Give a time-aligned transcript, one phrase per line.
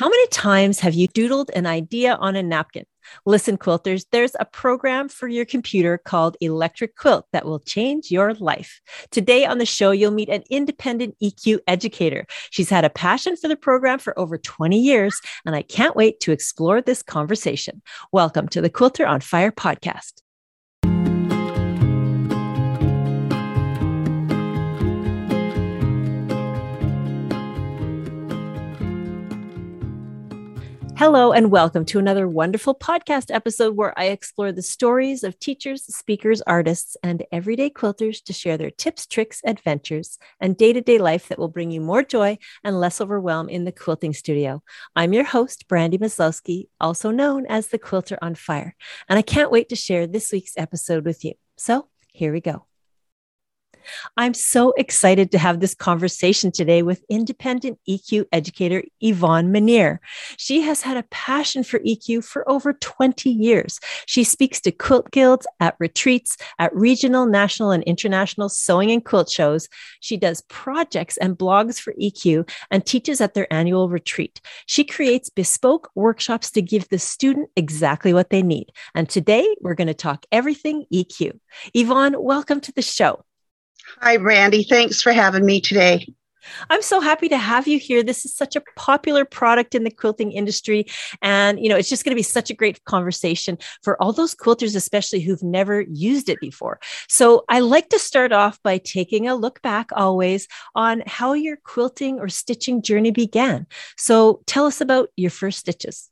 [0.00, 2.86] How many times have you doodled an idea on a napkin?
[3.26, 8.32] Listen, quilters, there's a program for your computer called Electric Quilt that will change your
[8.32, 8.80] life.
[9.10, 12.24] Today on the show, you'll meet an independent EQ educator.
[12.48, 16.18] She's had a passion for the program for over 20 years, and I can't wait
[16.20, 17.82] to explore this conversation.
[18.10, 20.22] Welcome to the Quilter on Fire podcast.
[31.00, 35.84] Hello, and welcome to another wonderful podcast episode where I explore the stories of teachers,
[35.84, 40.98] speakers, artists, and everyday quilters to share their tips, tricks, adventures, and day to day
[40.98, 44.62] life that will bring you more joy and less overwhelm in the quilting studio.
[44.94, 48.76] I'm your host, Brandy Maslowski, also known as the Quilter on Fire,
[49.08, 51.32] and I can't wait to share this week's episode with you.
[51.56, 52.66] So here we go.
[54.16, 59.98] I'm so excited to have this conversation today with independent EQ educator Yvonne Menear.
[60.36, 63.80] She has had a passion for EQ for over 20 years.
[64.06, 69.30] She speaks to quilt guilds at retreats, at regional, national, and international sewing and quilt
[69.30, 69.68] shows.
[70.00, 74.40] She does projects and blogs for EQ and teaches at their annual retreat.
[74.66, 78.72] She creates bespoke workshops to give the student exactly what they need.
[78.94, 81.38] And today we're going to talk everything EQ.
[81.74, 83.24] Yvonne, welcome to the show.
[83.98, 84.62] Hi, Brandy.
[84.62, 86.06] Thanks for having me today.
[86.68, 88.02] I'm so happy to have you here.
[88.02, 90.86] This is such a popular product in the quilting industry.
[91.22, 94.34] And, you know, it's just going to be such a great conversation for all those
[94.34, 96.80] quilters, especially who've never used it before.
[97.08, 101.56] So I like to start off by taking a look back always on how your
[101.56, 103.66] quilting or stitching journey began.
[103.96, 106.08] So tell us about your first stitches.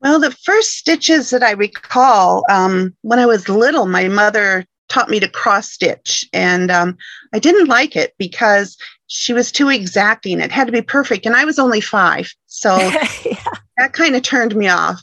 [0.00, 5.10] Well, the first stitches that I recall um, when I was little, my mother taught
[5.10, 6.28] me to cross stitch.
[6.32, 6.96] And um,
[7.32, 10.40] I didn't like it because she was too exacting.
[10.40, 11.26] It had to be perfect.
[11.26, 12.32] And I was only five.
[12.46, 12.76] So
[13.24, 13.44] yeah.
[13.78, 15.02] that kind of turned me off.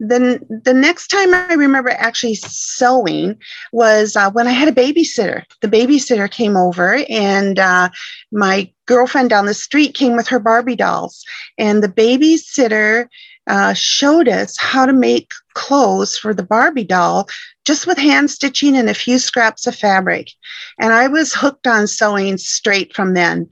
[0.00, 3.38] Then the next time I remember actually sewing
[3.72, 5.44] was uh, when I had a babysitter.
[5.60, 7.90] The babysitter came over, and uh,
[8.32, 11.24] my girlfriend down the street came with her Barbie dolls.
[11.58, 13.06] And the babysitter
[13.46, 17.28] uh, showed us how to make clothes for the Barbie doll
[17.64, 20.28] just with hand stitching and a few scraps of fabric.
[20.78, 23.48] And I was hooked on sewing straight from then.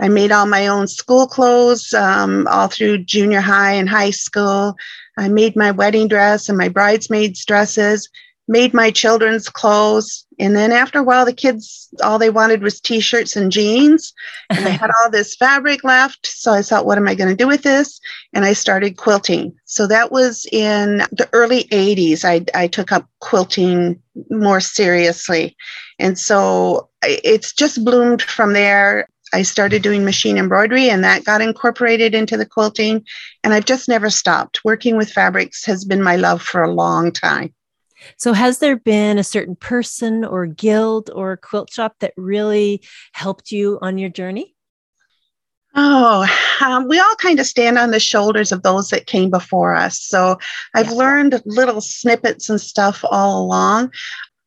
[0.00, 4.76] I made all my own school clothes um, all through junior high and high school.
[5.16, 8.08] I made my wedding dress and my bridesmaids' dresses
[8.46, 10.26] made my children's clothes.
[10.38, 14.12] And then after a while, the kids, all they wanted was t shirts and jeans.
[14.50, 16.26] And they had all this fabric left.
[16.26, 18.00] So I thought, what am I going to do with this?
[18.32, 19.54] And I started quilting.
[19.64, 22.24] So that was in the early 80s.
[22.24, 24.00] I, I took up quilting
[24.30, 25.56] more seriously.
[25.98, 29.08] And so it's just bloomed from there.
[29.32, 33.04] I started doing machine embroidery and that got incorporated into the quilting.
[33.42, 34.64] And I've just never stopped.
[34.64, 37.52] Working with fabrics has been my love for a long time.
[38.16, 42.82] So, has there been a certain person or guild or quilt shop that really
[43.12, 44.54] helped you on your journey?
[45.76, 46.26] Oh,
[46.64, 50.00] um, we all kind of stand on the shoulders of those that came before us.
[50.00, 50.38] So
[50.74, 50.96] I've yeah.
[50.96, 53.92] learned little snippets and stuff all along.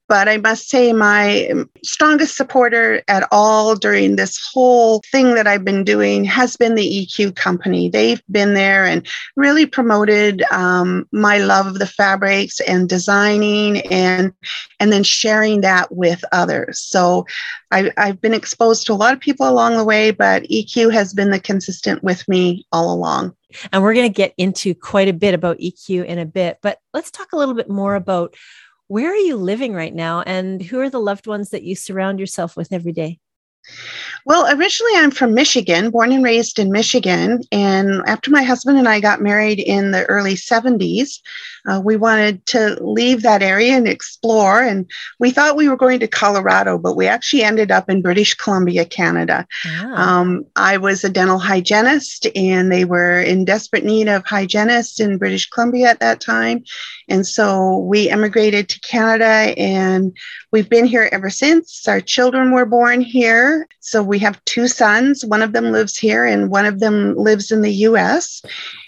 [0.07, 1.51] But I must say, my
[1.83, 7.07] strongest supporter at all during this whole thing that I've been doing has been the
[7.07, 7.89] EQ company.
[7.89, 14.33] They've been there and really promoted um, my love of the fabrics and designing and
[14.79, 16.79] and then sharing that with others.
[16.79, 17.25] So
[17.71, 21.13] I, I've been exposed to a lot of people along the way, but EQ has
[21.13, 23.35] been the consistent with me all along.
[23.71, 26.79] And we're going to get into quite a bit about EQ in a bit, but
[26.93, 28.35] let's talk a little bit more about
[28.87, 32.19] where are you living right now and who are the loved ones that you surround
[32.19, 33.19] yourself with every day?
[34.25, 37.41] Well, originally I'm from Michigan, born and raised in Michigan.
[37.51, 41.19] And after my husband and I got married in the early 70s,
[41.67, 44.61] uh, we wanted to leave that area and explore.
[44.61, 44.89] And
[45.19, 48.85] we thought we were going to Colorado, but we actually ended up in British Columbia,
[48.85, 49.45] Canada.
[49.65, 50.19] Ah.
[50.19, 55.17] Um, I was a dental hygienist, and they were in desperate need of hygienists in
[55.17, 56.63] British Columbia at that time.
[57.09, 60.15] And so we emigrated to Canada, and
[60.51, 61.87] we've been here ever since.
[61.87, 63.67] Our children were born here.
[63.81, 65.25] So we have two sons.
[65.25, 68.41] One of them lives here, and one of them lives in the US.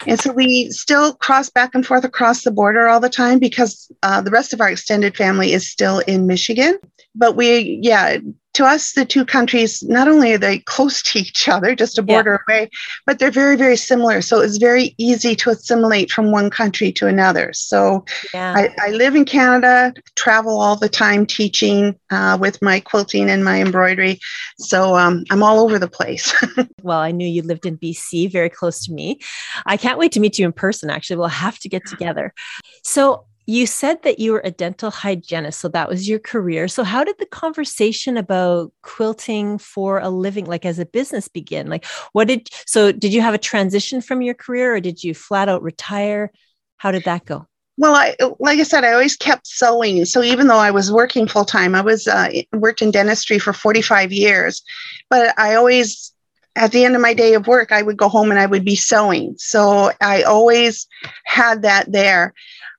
[0.07, 3.91] And so we still cross back and forth across the border all the time because
[4.03, 6.77] uh, the rest of our extended family is still in Michigan.
[7.19, 8.17] But we, yeah,
[8.53, 12.01] to us, the two countries, not only are they close to each other, just a
[12.01, 12.55] border yeah.
[12.55, 12.69] away,
[13.05, 14.21] but they're very, very similar.
[14.21, 17.53] So it's very easy to assimilate from one country to another.
[17.53, 18.53] So yeah.
[18.55, 23.45] I, I, live in Canada, travel all the time teaching uh, with my quilting and
[23.45, 24.19] my embroidery.
[24.57, 26.33] So um, I'm all over the place.
[26.81, 29.19] well, I knew you lived in BC, very close to me.
[29.67, 31.17] I can't wait to meet you in person, actually.
[31.17, 32.33] We'll have to get together.
[32.83, 36.67] So you said that you were a dental hygienist, so that was your career.
[36.67, 41.67] So, how did the conversation about quilting for a living, like as a business, begin?
[41.67, 45.15] Like, what did so did you have a transition from your career, or did you
[45.15, 46.31] flat out retire?
[46.77, 47.47] How did that go?
[47.77, 50.05] Well, I like I said, I always kept sewing.
[50.05, 53.51] So even though I was working full time, I was uh, worked in dentistry for
[53.51, 54.61] forty five years,
[55.09, 56.13] but I always
[56.59, 58.65] at the end of my day of work, I would go home and I would
[58.65, 59.33] be sewing.
[59.37, 60.87] So I always
[61.23, 62.33] had that there.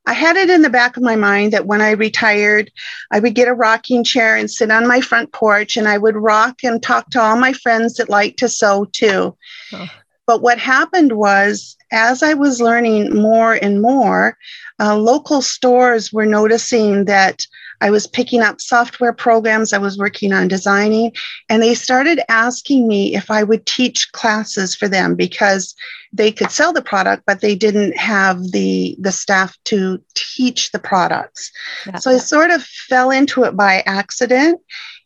[0.06, 2.70] I had it in the back of my mind that when I retired,
[3.10, 6.16] I would get a rocking chair and sit on my front porch and I would
[6.16, 9.36] rock and talk to all my friends that like to sew too.
[9.72, 9.88] Oh.
[10.26, 14.36] But what happened was, as I was learning more and more,
[14.78, 17.46] uh, local stores were noticing that
[17.80, 21.12] I was picking up software programs I was working on designing,
[21.48, 25.74] and they started asking me if I would teach classes for them because
[26.12, 30.78] they could sell the product, but they didn't have the the staff to teach the
[30.78, 31.50] products.
[31.86, 31.96] Yeah.
[31.96, 34.60] So I sort of fell into it by accident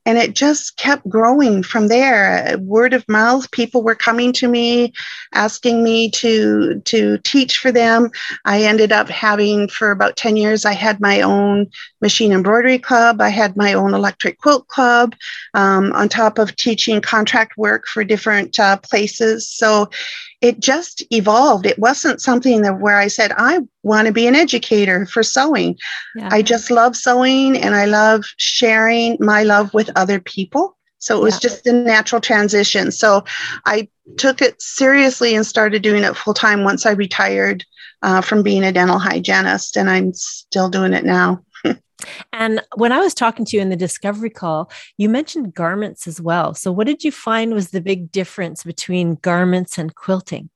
[0.06, 2.56] and it just kept growing from there.
[2.60, 4.92] Word of mouth people were coming to me
[5.32, 8.10] asking me to to teach for them.
[8.44, 11.70] I ended up having for about 10 years i had my own
[12.00, 13.20] machine embroidery club.
[13.20, 15.14] I had my own electric quilt club
[15.54, 19.48] um, on top of teaching contract work for different uh, places.
[19.48, 19.88] So
[20.44, 21.64] it just evolved.
[21.64, 25.78] It wasn't something that where I said, I want to be an educator for sewing.
[26.14, 26.28] Yeah.
[26.30, 30.76] I just love sewing and I love sharing my love with other people.
[30.98, 31.48] So it was yeah.
[31.48, 32.92] just a natural transition.
[32.92, 33.24] So
[33.64, 33.88] I
[34.18, 37.64] took it seriously and started doing it full time once I retired
[38.02, 41.42] uh, from being a dental hygienist, and I'm still doing it now.
[42.32, 46.20] And when I was talking to you in the discovery call, you mentioned garments as
[46.20, 46.54] well.
[46.54, 50.50] So, what did you find was the big difference between garments and quilting?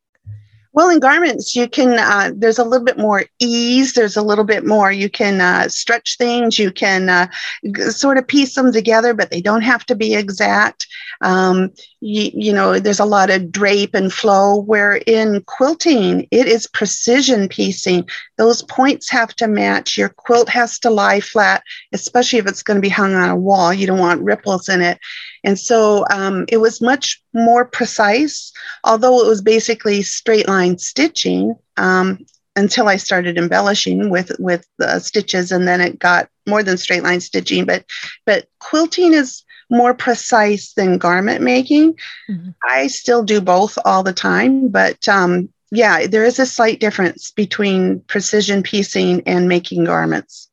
[0.78, 3.94] Well, in garments, you can, uh, there's a little bit more ease.
[3.94, 7.26] There's a little bit more, you can uh, stretch things, you can uh,
[7.74, 10.86] g- sort of piece them together, but they don't have to be exact.
[11.20, 16.46] Um, you, you know, there's a lot of drape and flow, where in quilting, it
[16.46, 18.08] is precision piecing.
[18.36, 19.98] Those points have to match.
[19.98, 21.62] Your quilt has to lie flat,
[21.92, 23.72] especially if it's going to be hung on a wall.
[23.74, 24.98] You don't want ripples in it.
[25.44, 28.52] And so um, it was much more precise,
[28.84, 32.18] although it was basically straight line stitching um,
[32.56, 34.66] until I started embellishing with with
[34.98, 37.64] stitches, and then it got more than straight line stitching.
[37.64, 37.84] But
[38.26, 41.94] but quilting is more precise than garment making.
[42.30, 42.50] Mm-hmm.
[42.68, 47.30] I still do both all the time, but um, yeah, there is a slight difference
[47.30, 50.48] between precision piecing and making garments.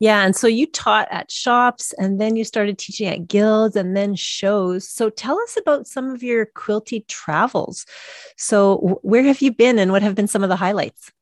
[0.00, 0.24] Yeah.
[0.24, 4.16] And so you taught at shops and then you started teaching at guilds and then
[4.16, 4.88] shows.
[4.88, 7.86] So tell us about some of your quilty travels.
[8.36, 11.12] So, where have you been and what have been some of the highlights?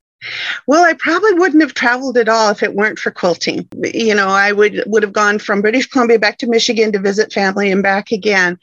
[0.67, 3.69] Well, I probably wouldn't have traveled at all if it weren't for quilting.
[3.83, 7.33] You know, I would would have gone from British Columbia back to Michigan to visit
[7.33, 8.59] family and back again.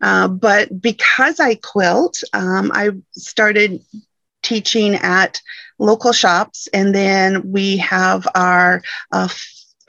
[0.00, 3.80] Uh, but because I quilt, um, I started
[4.42, 5.40] teaching at
[5.78, 9.28] local shops, and then we have our uh,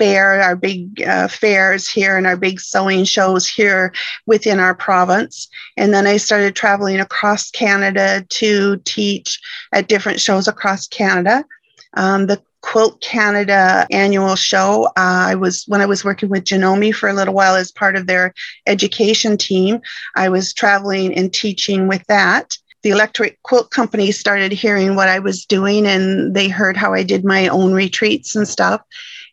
[0.01, 3.94] fair, our big uh, fairs here and our big sewing shows here
[4.25, 5.48] within our province.
[5.77, 9.39] And then I started traveling across Canada to teach
[9.71, 11.45] at different shows across Canada.
[11.94, 14.85] Um, the Quilt Canada annual show.
[14.97, 17.95] Uh, I was when I was working with Janome for a little while as part
[17.95, 18.33] of their
[18.66, 19.81] education team.
[20.16, 22.56] I was traveling and teaching with that.
[22.83, 27.04] The Electric Quilt Company started hearing what I was doing, and they heard how I
[27.04, 28.81] did my own retreats and stuff.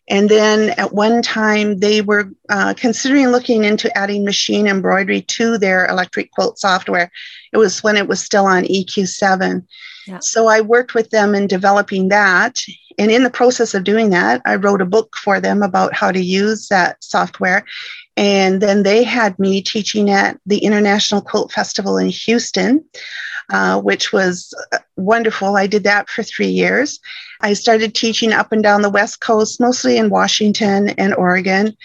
[0.09, 5.57] And then at one time, they were uh, considering looking into adding machine embroidery to
[5.57, 7.11] their electric quilt software.
[7.53, 9.65] It was when it was still on EQ7.
[10.07, 10.19] Yeah.
[10.21, 12.63] So I worked with them in developing that.
[12.97, 16.11] And in the process of doing that, I wrote a book for them about how
[16.11, 17.63] to use that software.
[18.17, 22.83] And then they had me teaching at the International Quilt Festival in Houston.
[23.51, 25.57] Uh, which was uh, wonderful.
[25.57, 26.99] I did that for three years.
[27.41, 31.75] I started teaching up and down the West Coast, mostly in Washington and Oregon.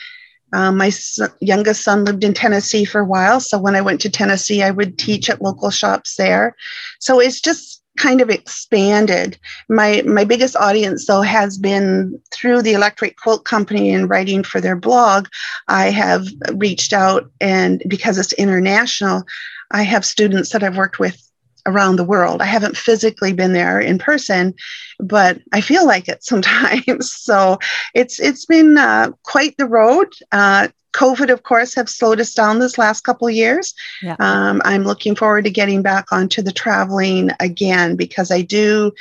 [0.52, 3.40] Um, my son, youngest son lived in Tennessee for a while.
[3.40, 6.54] So when I went to Tennessee, I would teach at local shops there.
[7.00, 9.38] So it's just kind of expanded.
[9.68, 14.60] My my biggest audience though has been through the Electric Quilt Company and writing for
[14.60, 15.28] their blog.
[15.68, 19.24] I have reached out and because it's international,
[19.70, 21.23] I have students that I've worked with
[21.66, 22.42] around the world.
[22.42, 24.54] I haven't physically been there in person,
[24.98, 27.12] but I feel like it sometimes.
[27.12, 27.58] so
[27.94, 30.12] it's it's been uh, quite the road.
[30.32, 33.74] Uh, COVID, of course, have slowed us down this last couple of years.
[34.00, 34.16] Yeah.
[34.20, 38.92] Um, I'm looking forward to getting back onto the traveling again because I do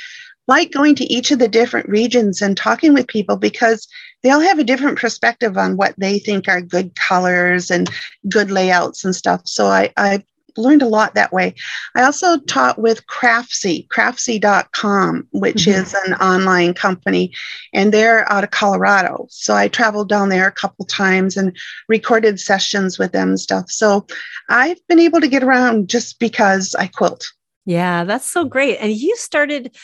[0.46, 3.86] like going to each of the different regions and talking with people because
[4.22, 7.88] they all have a different perspective on what they think are good colors and
[8.28, 9.42] good layouts and stuff.
[9.44, 10.24] So I, I
[10.56, 11.54] learned a lot that way.
[11.94, 15.80] I also taught with Craftsy, craftsy.com, which mm-hmm.
[15.80, 17.32] is an online company,
[17.72, 19.26] and they're out of Colorado.
[19.30, 21.56] So I traveled down there a couple times and
[21.88, 23.70] recorded sessions with them and stuff.
[23.70, 24.06] So
[24.48, 27.24] I've been able to get around just because I quilt.
[27.66, 28.76] Yeah, that's so great.
[28.76, 29.74] And you started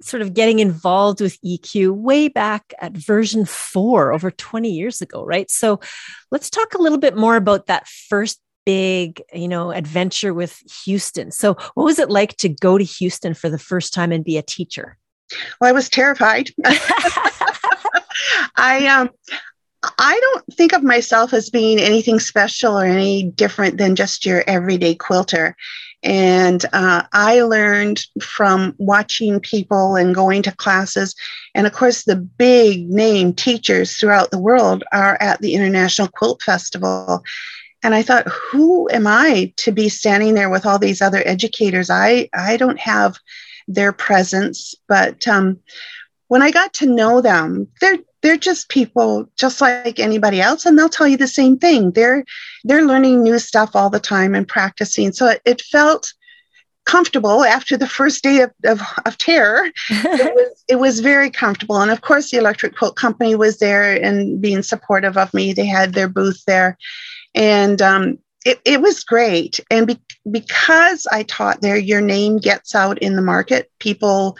[0.00, 5.24] sort of getting involved with EQ way back at version four over 20 years ago,
[5.24, 5.50] right?
[5.50, 5.80] So
[6.30, 11.30] let's talk a little bit more about that first big, you know, adventure with Houston.
[11.30, 14.36] So, what was it like to go to Houston for the first time and be
[14.38, 14.96] a teacher?
[15.60, 16.50] Well, I was terrified.
[18.56, 19.10] I um
[19.98, 24.42] I don't think of myself as being anything special or any different than just your
[24.46, 25.56] everyday quilter.
[26.02, 31.14] And uh, I learned from watching people and going to classes.
[31.54, 36.42] And of course, the big name teachers throughout the world are at the International Quilt
[36.42, 37.22] Festival.
[37.84, 41.90] And I thought, who am I to be standing there with all these other educators?
[41.90, 43.18] I, I don't have
[43.68, 44.74] their presence.
[44.88, 45.60] But um,
[46.28, 50.78] when I got to know them, they're they're just people just like anybody else and
[50.78, 51.90] they'll tell you the same thing.
[51.90, 52.24] They're
[52.64, 55.12] they're learning new stuff all the time and practicing.
[55.12, 56.10] So it, it felt
[56.86, 59.70] comfortable after the first day of, of, of terror.
[59.90, 61.80] It, was, it was very comfortable.
[61.80, 65.52] And of course the electric quilt company was there and being supportive of me.
[65.52, 66.78] They had their booth there
[67.34, 69.60] and um, it, it was great.
[69.70, 70.00] And be-
[70.30, 73.70] because I taught there, your name gets out in the market.
[73.78, 74.36] People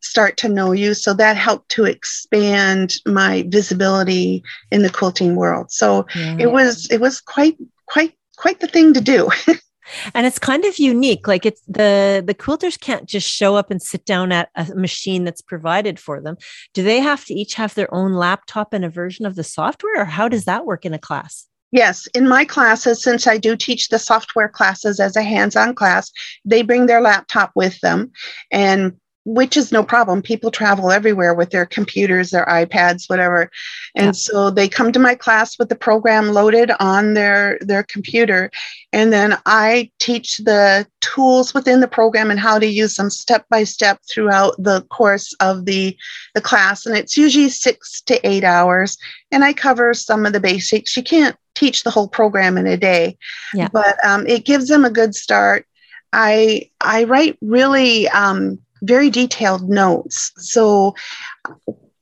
[0.00, 0.94] start to know you.
[0.94, 5.72] So that helped to expand my visibility in the quilting world.
[5.72, 6.36] So yeah.
[6.38, 9.28] it was it was quite quite quite the thing to do.
[10.14, 13.80] and it's kind of unique like it's the the quilters can't just show up and
[13.80, 16.36] sit down at a machine that's provided for them
[16.74, 20.02] do they have to each have their own laptop and a version of the software
[20.02, 23.56] or how does that work in a class Yes, in my classes, since I do
[23.56, 26.10] teach the software classes as a hands on class,
[26.44, 28.10] they bring their laptop with them.
[28.50, 28.96] And
[29.28, 30.22] which is no problem.
[30.22, 33.50] People travel everywhere with their computers, their iPads, whatever.
[33.94, 34.12] And yeah.
[34.12, 38.50] so they come to my class with the program loaded on their, their computer.
[38.90, 43.44] And then I teach the tools within the program and how to use them step
[43.50, 45.94] by step throughout the course of the,
[46.34, 46.86] the class.
[46.86, 48.96] And it's usually six to eight hours.
[49.30, 50.96] And I cover some of the basics.
[50.96, 53.16] You can't teach the whole program in a day,
[53.54, 53.68] yeah.
[53.72, 55.66] but um, it gives them a good start.
[56.12, 60.32] I I write really um, very detailed notes.
[60.36, 60.94] So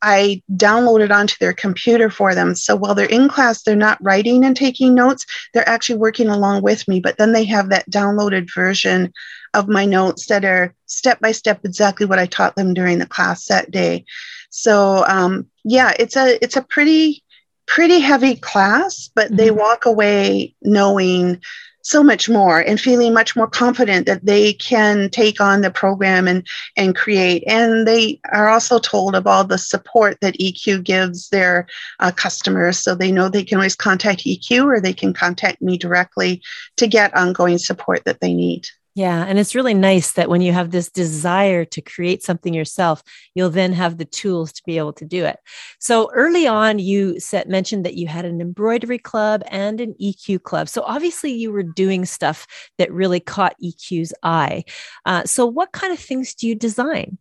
[0.02, 2.54] I downloaded it onto their computer for them.
[2.54, 6.62] So while they're in class, they're not writing and taking notes, they're actually working along
[6.62, 7.00] with me.
[7.00, 9.12] But then they have that downloaded version
[9.54, 13.06] of my notes that are step by step exactly what I taught them during the
[13.06, 14.04] class that day.
[14.50, 17.24] So um, yeah, it's a it's a pretty
[17.66, 19.36] pretty heavy class, but mm-hmm.
[19.36, 21.40] they walk away knowing
[21.86, 26.26] so much more and feeling much more confident that they can take on the program
[26.26, 26.44] and
[26.76, 27.44] and create.
[27.46, 31.68] And they are also told of all the support that eq gives their
[32.00, 32.80] uh, customers.
[32.80, 36.42] So they know they can always contact eq or they can contact me directly
[36.76, 39.26] to get ongoing support that they need yeah.
[39.28, 43.02] And it's really nice that when you have this desire to create something yourself,
[43.34, 45.36] you'll then have the tools to be able to do it.
[45.78, 50.44] So early on, you said, mentioned that you had an embroidery club and an EQ
[50.44, 50.70] club.
[50.70, 52.46] So obviously, you were doing stuff
[52.78, 54.64] that really caught EQ's eye.
[55.04, 57.18] Uh, so, what kind of things do you design?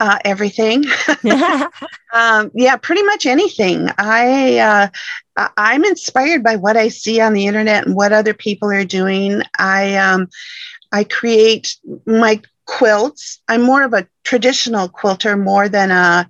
[0.00, 0.84] Uh, everything.
[2.12, 3.88] um, yeah, pretty much anything.
[3.98, 4.88] I uh,
[5.56, 9.42] I'm inspired by what I see on the internet and what other people are doing.
[9.58, 10.28] I um,
[10.92, 13.40] I create my quilts.
[13.48, 16.28] I'm more of a traditional quilter more than a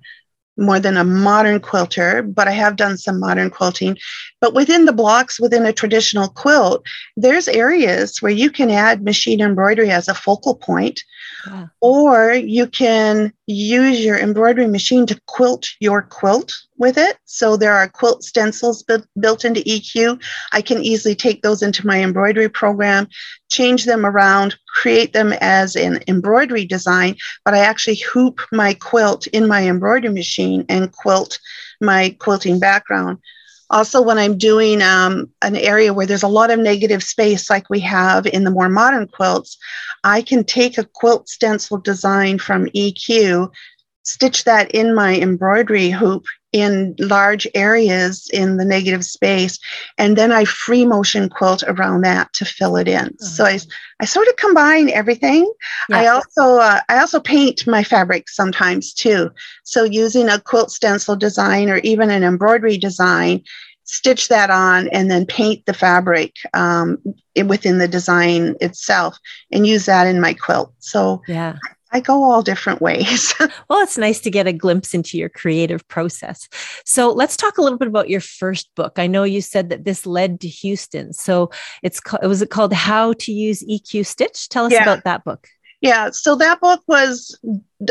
[0.57, 3.97] more than a modern quilter, but I have done some modern quilting.
[4.41, 9.41] But within the blocks within a traditional quilt, there's areas where you can add machine
[9.41, 11.01] embroidery as a focal point,
[11.47, 11.67] yeah.
[11.81, 17.17] or you can use your embroidery machine to quilt your quilt with it.
[17.25, 20.21] So there are quilt stencils bu- built into EQ.
[20.51, 23.07] I can easily take those into my embroidery program,
[23.49, 27.15] change them around, create them as an embroidery design,
[27.45, 31.39] but I actually hoop my quilt in my embroidery machine and quilt
[31.81, 33.19] my quilting background.
[33.69, 37.69] Also, when I'm doing um, an area where there's a lot of negative space, like
[37.69, 39.57] we have in the more modern quilts,
[40.03, 43.51] I can take a quilt stencil design from EQ,
[44.03, 49.59] stitch that in my embroidery hoop in large areas in the negative space.
[49.97, 53.07] And then i free motion quilt around that to fill it in.
[53.07, 53.25] Mm-hmm.
[53.25, 53.59] so I,
[53.99, 55.51] I sort of combine everything.
[55.91, 59.31] I also uh, i also paint my fabric sometimes too.
[59.63, 63.43] So using a quilt stencil design or even an embroidery design
[63.83, 66.97] stitch that on and then paint the fabric um,
[67.45, 69.19] within the design itself
[69.51, 70.73] and use that in my quilt.
[70.79, 71.57] So yeah
[71.95, 73.33] I go all different ways.
[73.69, 76.49] well, it's nice to get a glimpse into your creative process.
[76.83, 78.99] So let's talk a little bit about your first book.
[78.99, 81.13] I know you said that this led to Houston.
[81.13, 81.51] So
[81.83, 84.49] it's was it called How to Use EQ Stitch?
[84.49, 84.83] Tell us yeah.
[84.83, 85.47] about that book.
[85.79, 87.39] Yeah, so that book was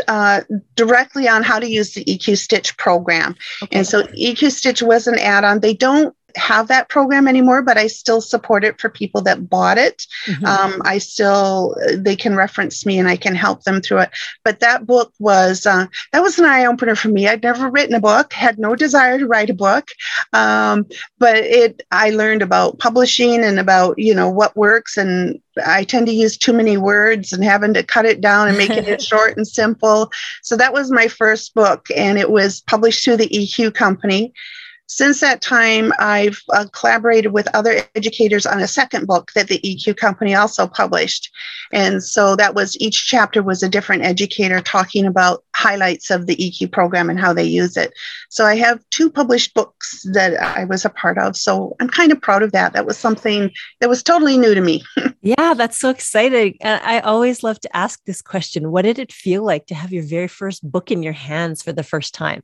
[0.07, 0.41] uh,
[0.75, 3.35] directly on how to use the EQ Stitch program.
[3.63, 3.75] Okay.
[3.75, 5.61] And so EQ Stitch was an add on.
[5.61, 9.77] They don't have that program anymore, but I still support it for people that bought
[9.77, 10.05] it.
[10.25, 10.45] Mm-hmm.
[10.45, 14.09] Um, I still they can reference me and I can help them through it.
[14.43, 17.27] But that book was uh, that was an eye opener for me.
[17.27, 19.89] I'd never written a book, had no desire to write a book,
[20.33, 20.85] um,
[21.17, 26.07] but it I learned about publishing and about you know what works and I tend
[26.07, 29.37] to use too many words and having to cut it down and making it short
[29.37, 30.11] and simple.
[30.43, 34.33] So that was my first book, and it was published through the EQ company.
[34.87, 39.59] Since that time, I've uh, collaborated with other educators on a second book that the
[39.59, 41.31] EQ company also published.
[41.73, 46.35] And so that was each chapter was a different educator talking about highlights of the
[46.35, 47.93] EQ program and how they use it.
[48.29, 51.35] So I have two published books that I was a part of.
[51.35, 52.73] So I'm kind of proud of that.
[52.73, 54.83] That was something that was totally new to me.
[55.21, 56.57] yeah, that's so exciting.
[56.61, 59.91] And I always love to ask this question What did it feel like to have
[59.91, 62.43] your very first book in your hands for the first time?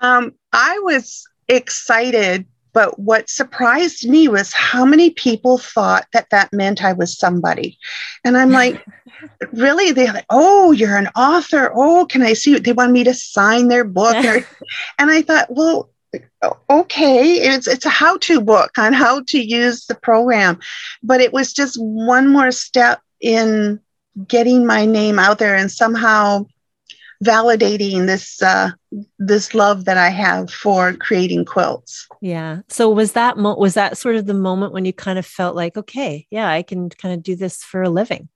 [0.00, 1.24] Um, I was
[1.56, 2.46] excited.
[2.74, 7.78] But what surprised me was how many people thought that that meant I was somebody.
[8.24, 8.82] And I'm like,
[9.52, 9.92] really?
[9.92, 11.70] They're like, oh, you're an author.
[11.74, 12.58] Oh, can I see?
[12.58, 14.16] They want me to sign their book.
[14.98, 15.90] and I thought, well,
[16.68, 20.58] okay it's it's a how-to book on how to use the program
[21.02, 23.80] but it was just one more step in
[24.28, 26.44] getting my name out there and somehow
[27.22, 28.70] validating this uh,
[29.18, 32.08] this love that I have for creating quilts.
[32.20, 32.60] Yeah.
[32.68, 35.56] So was that mo- was that sort of the moment when you kind of felt
[35.56, 38.28] like, okay, yeah, I can kind of do this for a living?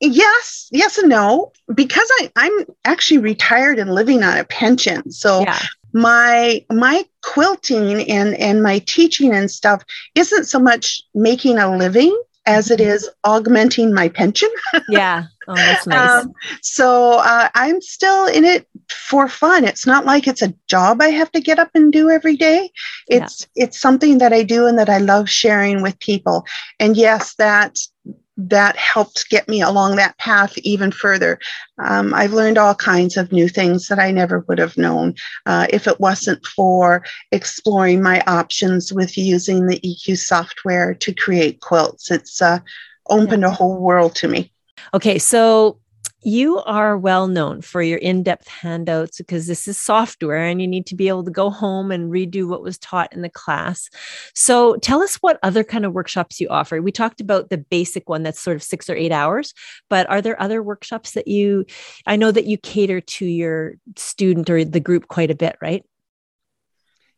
[0.00, 5.12] Yes, yes and no, because I, I'm actually retired and living on a pension.
[5.12, 5.60] So yeah.
[5.92, 9.84] my my quilting and and my teaching and stuff
[10.16, 14.48] isn't so much making a living as it is augmenting my pension.
[14.88, 15.24] yeah.
[15.48, 16.24] Oh, that's nice.
[16.24, 19.64] Um, so uh, I'm still in it for fun.
[19.64, 22.70] It's not like it's a job I have to get up and do every day.
[23.08, 23.64] It's yeah.
[23.64, 26.44] it's something that I do and that I love sharing with people.
[26.78, 27.78] And yes, that
[28.48, 31.38] that helped get me along that path even further.
[31.78, 35.14] Um, I've learned all kinds of new things that I never would have known
[35.46, 41.60] uh, if it wasn't for exploring my options with using the EQ software to create
[41.60, 42.10] quilts.
[42.10, 42.60] It's uh,
[43.08, 43.48] opened yeah.
[43.48, 44.52] a whole world to me.
[44.94, 45.78] Okay, so
[46.22, 50.86] you are well known for your in-depth handouts because this is software and you need
[50.86, 53.88] to be able to go home and redo what was taught in the class.
[54.34, 56.80] So tell us what other kind of workshops you offer.
[56.80, 59.54] We talked about the basic one that's sort of six or eight hours
[59.88, 61.64] but are there other workshops that you
[62.06, 65.84] i know that you cater to your student or the group quite a bit right?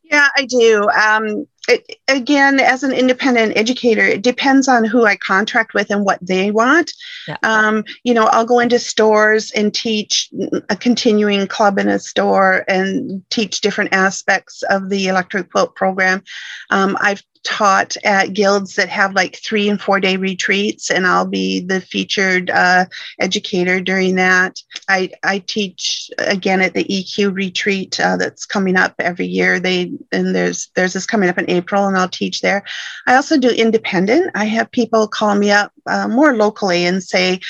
[0.02, 0.86] Yeah, I do.
[0.90, 6.04] Um, it, again, as an independent educator, it depends on who I contract with and
[6.04, 6.92] what they want.
[7.26, 7.36] Yeah.
[7.42, 10.30] Um, you know, I'll go into stores and teach
[10.68, 16.22] a continuing club in a store and teach different aspects of the electric quilt program.
[16.70, 21.26] Um, I've taught at guilds that have like three and four day retreats, and I'll
[21.26, 22.86] be the featured uh,
[23.20, 24.58] educator during that.
[24.88, 29.60] I, I teach again at the EQ retreat uh, that's coming up every year.
[29.60, 32.64] They and there's there's this coming up in April, and I'll teach there.
[33.06, 34.30] I also do independent.
[34.34, 37.40] I have people call me up uh, more locally and say,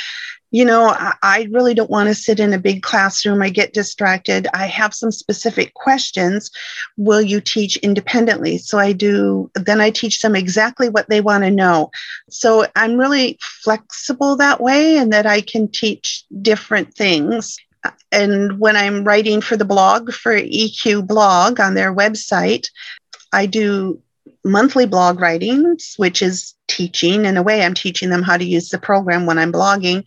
[0.50, 3.42] you know, I, I really don't want to sit in a big classroom.
[3.42, 4.46] I get distracted.
[4.54, 6.48] I have some specific questions.
[6.96, 8.58] Will you teach independently?
[8.58, 11.90] So I do, then I teach them exactly what they want to know.
[12.30, 17.58] So I'm really flexible that way and that I can teach different things
[18.12, 22.68] and when I'm writing for the blog for EQ blog on their website,
[23.34, 24.00] I do
[24.44, 27.24] monthly blog writings, which is teaching.
[27.24, 30.04] In a way, I'm teaching them how to use the program when I'm blogging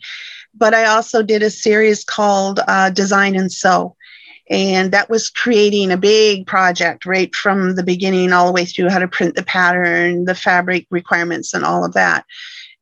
[0.58, 3.96] but I also did a series called uh, Design and Sew.
[4.50, 8.90] And that was creating a big project right from the beginning all the way through
[8.90, 12.26] how to print the pattern, the fabric requirements, and all of that.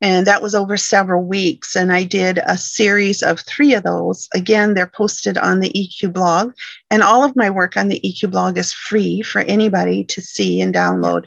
[0.06, 1.76] And that was over several weeks.
[1.76, 4.30] And I did a series of three of those.
[4.36, 6.54] Again, they're posted on the EQ blog.
[6.92, 10.62] And all of my work on the EQ blog is free for anybody to see
[10.62, 11.26] and download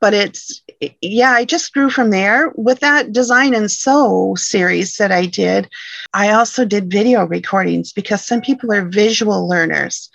[0.00, 0.62] but it's
[1.00, 5.70] yeah i just grew from there with that design and sew series that i did
[6.12, 10.10] i also did video recordings because some people are visual learners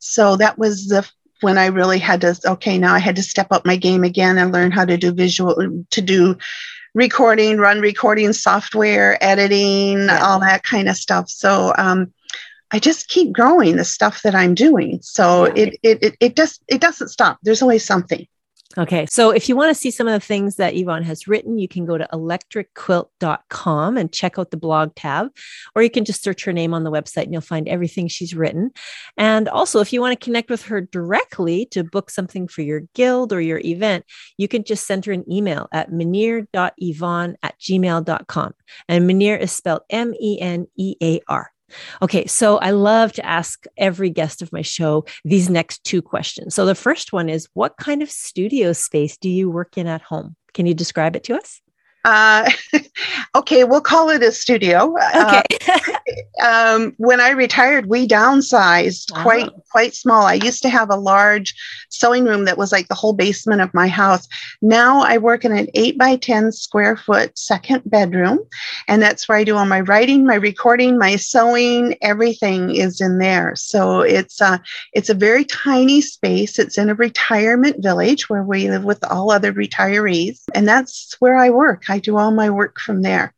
[0.00, 1.08] so that was the
[1.40, 4.38] when i really had to okay now i had to step up my game again
[4.38, 5.54] and learn how to do visual
[5.90, 6.36] to do
[6.98, 10.20] recording run recording software editing yeah.
[10.20, 12.12] all that kind of stuff so um,
[12.70, 14.98] I just keep growing the stuff that I'm doing.
[15.02, 15.52] So yeah.
[15.62, 17.38] it, it, it, it does, it doesn't stop.
[17.42, 18.26] There's always something.
[18.76, 19.06] Okay.
[19.08, 21.66] So if you want to see some of the things that Yvonne has written, you
[21.66, 25.28] can go to electricquilt.com and check out the blog tab,
[25.74, 28.34] or you can just search her name on the website and you'll find everything she's
[28.34, 28.70] written.
[29.16, 32.80] And also, if you want to connect with her directly to book something for your
[32.94, 34.04] guild or your event,
[34.36, 38.54] you can just send her an email at menear.yvonne at gmail.com.
[38.86, 41.50] And Menear is spelled M E N E A R.
[42.02, 46.54] Okay, so I love to ask every guest of my show these next two questions.
[46.54, 50.02] So the first one is What kind of studio space do you work in at
[50.02, 50.36] home?
[50.54, 51.60] Can you describe it to us?
[52.08, 52.48] Uh,
[53.34, 54.94] okay, we'll call it a studio.
[55.14, 55.42] Okay.
[55.68, 55.82] Uh,
[56.42, 59.22] um, when I retired, we downsized wow.
[59.22, 60.24] quite quite small.
[60.24, 61.54] I used to have a large
[61.90, 64.26] sewing room that was like the whole basement of my house.
[64.62, 68.38] Now I work in an eight by ten square foot second bedroom,
[68.88, 71.94] and that's where I do all my writing, my recording, my sewing.
[72.00, 73.54] Everything is in there.
[73.54, 74.56] So it's uh,
[74.94, 76.58] it's a very tiny space.
[76.58, 81.36] It's in a retirement village where we live with all other retirees, and that's where
[81.36, 81.90] I work.
[81.90, 83.34] I do all my work from there.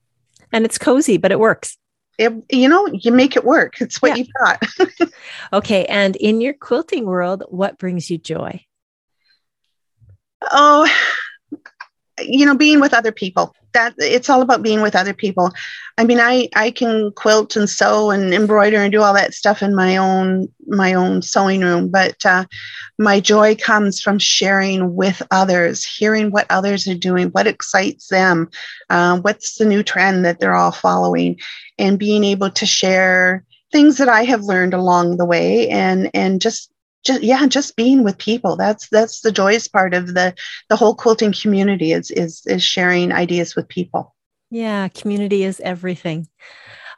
[0.52, 1.76] And it's cozy, but it works.
[2.18, 3.80] It, you know, you make it work.
[3.80, 4.14] It's what yeah.
[4.16, 5.10] you've got.
[5.52, 5.86] okay.
[5.86, 8.64] And in your quilting world, what brings you joy?
[10.50, 10.88] Oh,
[12.22, 15.52] you know, being with other people that it's all about being with other people.
[15.98, 19.62] I mean, I I can quilt and sew and embroider and do all that stuff
[19.62, 22.44] in my own my own sewing room, but uh,
[22.98, 28.50] my joy comes from sharing with others, hearing what others are doing, what excites them,
[28.88, 31.38] uh, what's the new trend that they're all following,
[31.78, 36.40] and being able to share things that I have learned along the way, and and
[36.40, 36.69] just
[37.04, 38.56] just yeah just being with people.
[38.56, 40.34] That's that's the joyous part of the
[40.68, 44.14] the whole quilting community is is is sharing ideas with people.
[44.50, 46.28] Yeah community is everything.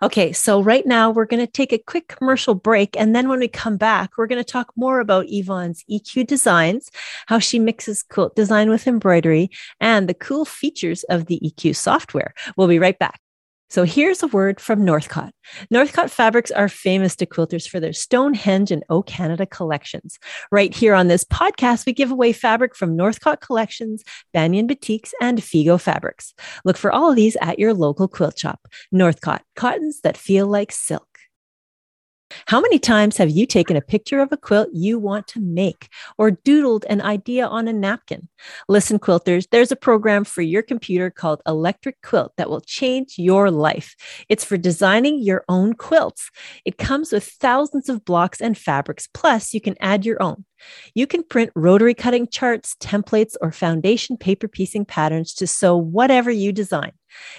[0.03, 3.38] Okay so right now we're going to take a quick commercial break and then when
[3.38, 6.91] we come back we're going to talk more about yvonne's eq designs
[7.27, 9.49] how she mixes quilt design with embroidery
[9.81, 12.35] and the cool features of the eq software.
[12.57, 13.21] We'll be right back
[13.73, 15.33] so here's a word from Northcott.
[15.71, 20.19] Northcott fabrics are famous to quilters for their Stonehenge and O Canada collections.
[20.51, 24.05] Right here on this podcast, we give away fabric from Northcott Collections,
[24.35, 26.35] Banyan Batiks, and Figo Fabrics.
[26.67, 28.69] Look for all of these at your local quilt shop.
[28.93, 31.12] Northcott, cottons that feel like silk.
[32.47, 35.88] How many times have you taken a picture of a quilt you want to make
[36.18, 38.29] or doodled an idea on a napkin?
[38.68, 43.51] Listen, quilters, there's a program for your computer called Electric Quilt that will change your
[43.51, 43.97] life.
[44.29, 46.31] It's for designing your own quilts.
[46.64, 50.45] It comes with thousands of blocks and fabrics, plus, you can add your own.
[50.95, 56.31] You can print rotary cutting charts, templates, or foundation paper piecing patterns to sew whatever
[56.31, 56.92] you design.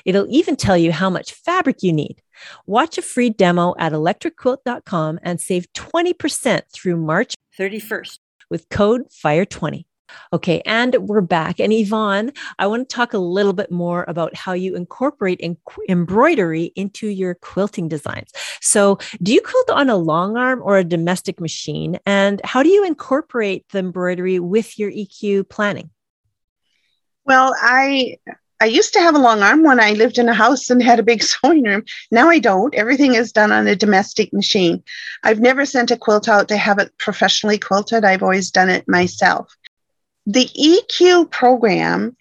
[0.05, 2.21] It'll even tell you how much fabric you need.
[2.65, 9.85] Watch a free demo at electricquilt.com and save 20% through March 31st with code FIRE20.
[10.31, 11.59] Okay, and we're back.
[11.59, 15.57] And Yvonne, I want to talk a little bit more about how you incorporate em-
[15.89, 18.31] embroidery into your quilting designs.
[18.61, 21.99] So, do you quilt on a long arm or a domestic machine?
[22.05, 25.89] And how do you incorporate the embroidery with your EQ planning?
[27.25, 28.17] Well, I
[28.63, 30.97] I used to have a long arm when I lived in a house and had
[30.97, 31.83] a big sewing room.
[32.11, 32.73] Now I don't.
[32.73, 34.81] Everything is done on a domestic machine.
[35.21, 38.05] I've never sent a quilt out to have it professionally quilted.
[38.05, 39.53] I've always done it myself.
[40.27, 42.15] The EQ program,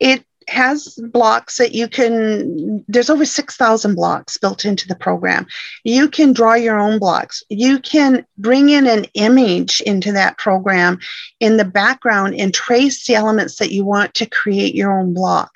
[0.00, 5.46] it has blocks that you can there's over 6000 blocks built into the program.
[5.84, 7.42] You can draw your own blocks.
[7.48, 10.98] You can bring in an image into that program
[11.40, 15.52] in the background and trace the elements that you want to create your own block.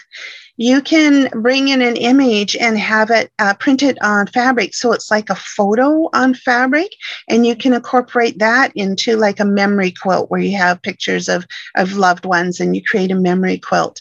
[0.59, 4.75] You can bring in an image and have it uh, printed on fabric.
[4.75, 6.93] So it's like a photo on fabric
[7.29, 11.47] and you can incorporate that into like a memory quilt where you have pictures of
[11.75, 14.01] of loved ones and you create a memory quilt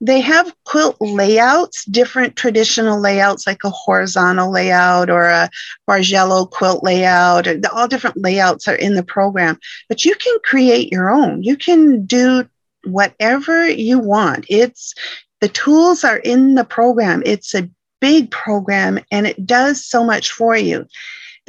[0.00, 5.50] they have quilt layouts, different traditional layouts like a horizontal layout or a
[5.88, 7.46] Bargello quilt layout.
[7.72, 9.58] All different layouts are in the program,
[9.88, 11.42] but you can create your own.
[11.42, 12.48] You can do
[12.84, 14.46] whatever you want.
[14.48, 14.94] It's
[15.40, 17.22] the tools are in the program.
[17.26, 17.68] It's a
[18.00, 20.86] big program and it does so much for you.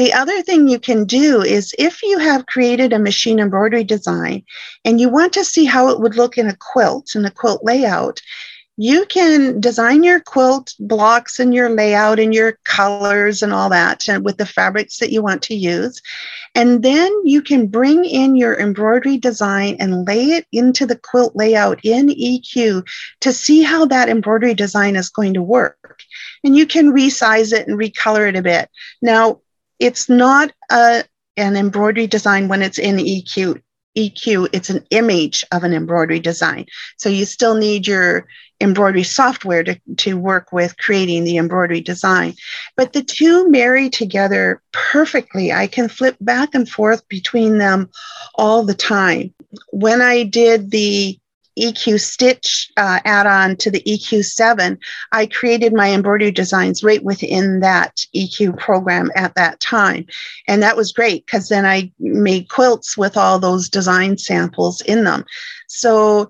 [0.02, 4.44] The other thing you can do is if you have created a machine embroidery design
[4.84, 7.64] and you want to see how it would look in a quilt, in a quilt
[7.64, 8.20] layout,
[8.78, 14.10] you can design your quilt blocks and your layout and your colors and all that
[14.10, 16.02] and with the fabrics that you want to use.
[16.56, 21.36] And then you can bring in your embroidery design and lay it into the quilt
[21.36, 22.88] layout in EQ
[23.20, 26.02] to see how that embroidery design is going to work.
[26.44, 28.68] And you can resize it and recolor it a bit.
[29.00, 29.42] Now,
[29.82, 31.04] it's not a,
[31.38, 33.62] an embroidery design when it's in EQ.
[33.98, 36.66] EQ, it's an image of an embroidery design.
[36.98, 38.28] So you still need your
[38.62, 42.36] embroidery software to, to work with creating the embroidery design.
[42.78, 45.52] But the two marry together perfectly.
[45.52, 47.90] I can flip back and forth between them
[48.36, 49.34] all the time.
[49.72, 51.20] When I did the
[51.60, 54.78] EQ Stitch uh, add on to the EQ7,
[55.12, 60.06] I created my embroidery designs right within that EQ program at that time.
[60.48, 65.04] And that was great because then I made quilts with all those design samples in
[65.04, 65.26] them.
[65.68, 66.30] So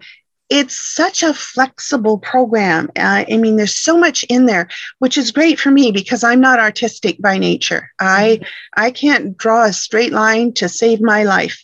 [0.51, 2.91] it's such a flexible program.
[2.97, 4.67] Uh, I mean, there's so much in there,
[4.99, 7.89] which is great for me because I'm not artistic by nature.
[8.01, 8.43] I mm-hmm.
[8.83, 11.57] I can't draw a straight line to save my life,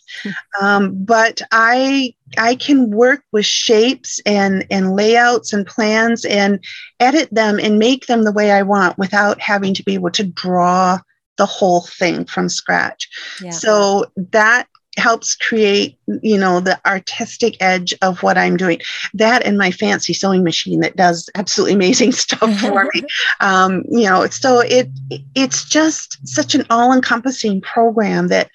[0.62, 6.63] um, but I I can work with shapes and and layouts and plans and
[7.02, 10.23] edit them and make them the way I want without having to be able to
[10.23, 11.00] draw
[11.38, 13.10] the whole thing from scratch.
[13.41, 13.52] Yeah.
[13.52, 14.67] So that
[14.98, 18.80] helps create you know the artistic edge of what i'm doing.
[19.14, 23.04] That and my fancy sewing machine that does absolutely amazing stuff for me.
[23.40, 24.90] Um, you know so it
[25.36, 28.50] it's just such an all-encompassing program that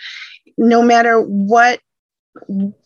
[0.59, 1.81] no matter what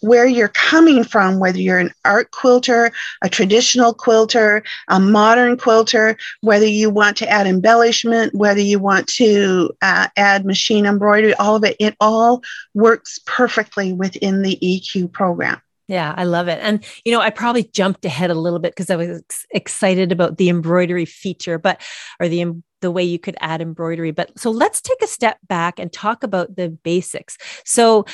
[0.00, 2.90] where you're coming from, whether you're an art quilter,
[3.22, 9.06] a traditional quilter, a modern quilter, whether you want to add embellishment, whether you want
[9.06, 12.42] to uh, add machine embroidery, all of it, it all
[12.74, 15.61] works perfectly within the EQ program.
[15.88, 16.59] Yeah, I love it.
[16.61, 20.11] And, you know, I probably jumped ahead a little bit because I was ex- excited
[20.11, 21.80] about the embroidery feature, but,
[22.18, 24.11] or the, the way you could add embroidery.
[24.11, 27.38] But so let's take a step back and talk about the basics.
[27.64, 28.04] So,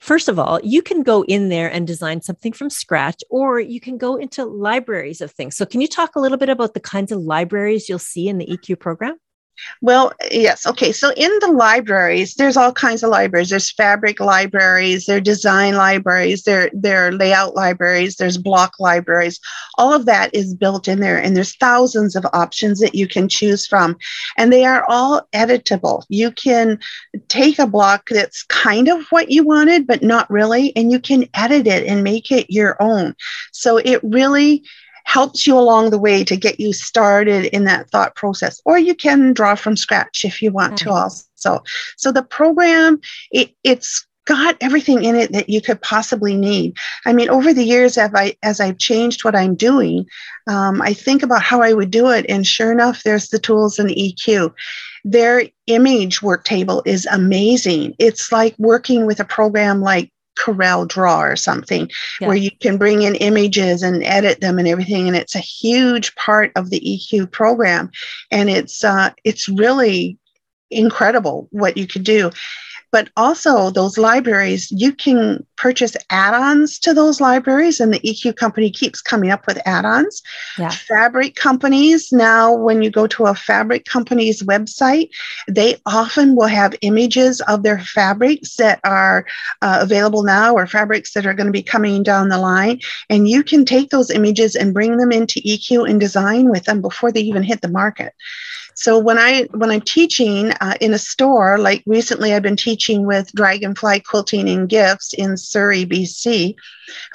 [0.00, 3.80] First of all, you can go in there and design something from scratch, or you
[3.80, 5.56] can go into libraries of things.
[5.56, 8.38] So, can you talk a little bit about the kinds of libraries you'll see in
[8.38, 9.16] the EQ program?
[9.80, 10.66] Well, yes.
[10.66, 10.92] Okay.
[10.92, 13.50] So in the libraries, there's all kinds of libraries.
[13.50, 19.40] There's fabric libraries, there are design libraries, there, there are layout libraries, there's block libraries.
[19.78, 23.28] All of that is built in there, and there's thousands of options that you can
[23.28, 23.96] choose from.
[24.36, 26.04] And they are all editable.
[26.08, 26.78] You can
[27.28, 31.28] take a block that's kind of what you wanted, but not really, and you can
[31.34, 33.14] edit it and make it your own.
[33.52, 34.62] So it really
[35.04, 38.94] helps you along the way to get you started in that thought process or you
[38.94, 41.62] can draw from scratch if you want to also
[41.96, 46.76] so the program it, it's got everything in it that you could possibly need.
[47.04, 50.06] I mean, over the years, as, I, as I've changed what I'm doing,
[50.46, 52.26] um, I think about how I would do it.
[52.28, 54.52] And sure enough, there's the tools in the EQ.
[55.04, 57.96] Their image work table is amazing.
[57.98, 62.28] It's like working with a program like Corel Draw or something yeah.
[62.28, 65.06] where you can bring in images and edit them and everything.
[65.06, 67.90] And it's a huge part of the EQ program.
[68.30, 70.18] And it's uh, it's really
[70.70, 72.30] incredible what you could do
[72.92, 78.70] but also those libraries you can purchase add-ons to those libraries and the eq company
[78.70, 80.22] keeps coming up with add-ons.
[80.58, 80.70] Yeah.
[80.70, 85.10] fabric companies now when you go to a fabric company's website
[85.48, 89.26] they often will have images of their fabrics that are
[89.62, 92.80] uh, available now or fabrics that are going to be coming down the line.
[93.08, 96.80] And you can take those images and bring them into eq and design with them
[96.80, 98.14] before they even hit the market
[98.80, 103.06] So when I when I'm teaching uh, in a store, like recently, I've been teaching
[103.06, 106.54] with Dragonfly Quilting and Gifts in Surrey, BC.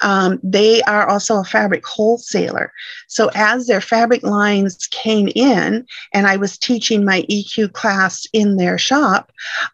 [0.00, 2.72] Um, they are also a fabric wholesaler.
[3.08, 8.56] So as their fabric lines came in, and I was teaching my EQ class in
[8.56, 9.32] their shop,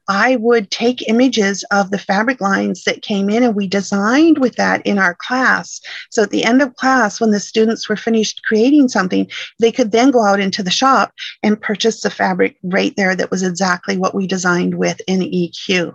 [0.08, 4.56] I would take images of the fabric lines that came in, and we designed with
[4.56, 5.80] that in our class.
[6.10, 9.28] So at the end of class, when the students were finished creating something,
[9.60, 13.30] they could then go out into the shop and purchase the fabric right there that
[13.30, 15.94] was exactly what we designed with in EQ.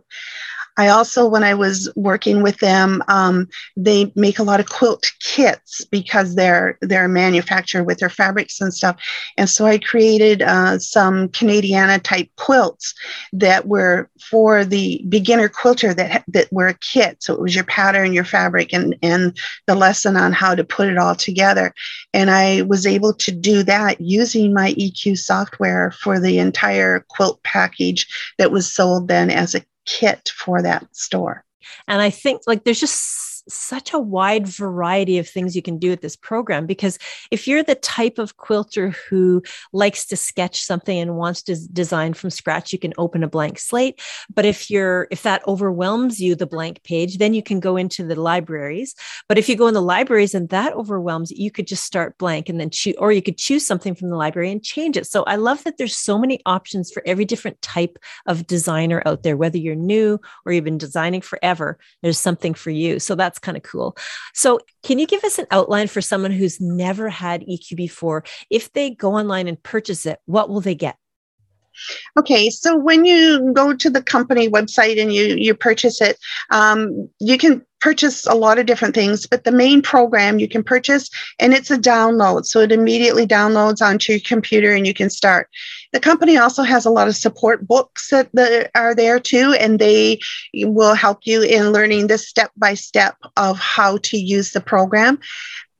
[0.77, 5.11] I also, when I was working with them, um, they make a lot of quilt
[5.19, 9.01] kits because they're they're manufactured with their fabrics and stuff.
[9.37, 12.93] And so I created uh, some Canadiana type quilts
[13.33, 17.23] that were for the beginner quilter that that were a kit.
[17.23, 19.35] So it was your pattern, your fabric, and and
[19.65, 21.73] the lesson on how to put it all together.
[22.13, 27.41] And I was able to do that using my EQ software for the entire quilt
[27.41, 31.43] package that was sold then as a kit for that store.
[31.87, 35.89] And I think like there's just such a wide variety of things you can do
[35.89, 36.97] with this program because
[37.31, 39.41] if you're the type of quilter who
[39.73, 43.59] likes to sketch something and wants to design from scratch you can open a blank
[43.59, 44.01] slate.
[44.33, 48.03] But if you're if that overwhelms you the blank page then you can go into
[48.03, 48.95] the libraries.
[49.27, 52.49] But if you go in the libraries and that overwhelms you could just start blank
[52.49, 55.07] and then choose or you could choose something from the library and change it.
[55.07, 59.23] So i love that there's so many options for every different type of designer out
[59.23, 62.99] there whether you're new or you've been designing forever there's something for you.
[62.99, 63.95] So that's that's kind of cool.
[64.33, 68.23] So, can you give us an outline for someone who's never had EQ before?
[68.49, 70.97] If they go online and purchase it, what will they get?
[72.17, 76.17] Okay, so when you go to the company website and you you purchase it,
[76.51, 80.63] um, you can purchase a lot of different things, but the main program you can
[80.63, 81.09] purchase
[81.39, 82.45] and it's a download.
[82.45, 85.49] So it immediately downloads onto your computer and you can start.
[85.93, 89.79] The company also has a lot of support books that, that are there too, and
[89.79, 90.19] they
[90.55, 95.19] will help you in learning the step by step of how to use the program.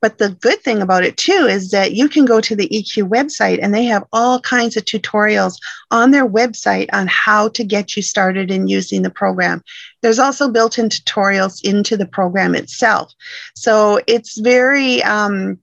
[0.02, 3.10] But the good thing about it too is that you can go to the EQ
[3.10, 5.56] website and they have all kinds of tutorials
[5.92, 9.64] on their website on how to get you started in using the program.
[10.02, 13.12] There's also built in tutorials into the program itself.
[13.56, 15.60] So it's very, um,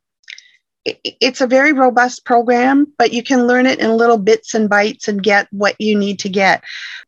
[0.84, 5.08] it's a very robust program, but you can learn it in little bits and bytes
[5.08, 6.62] and get what you need to get.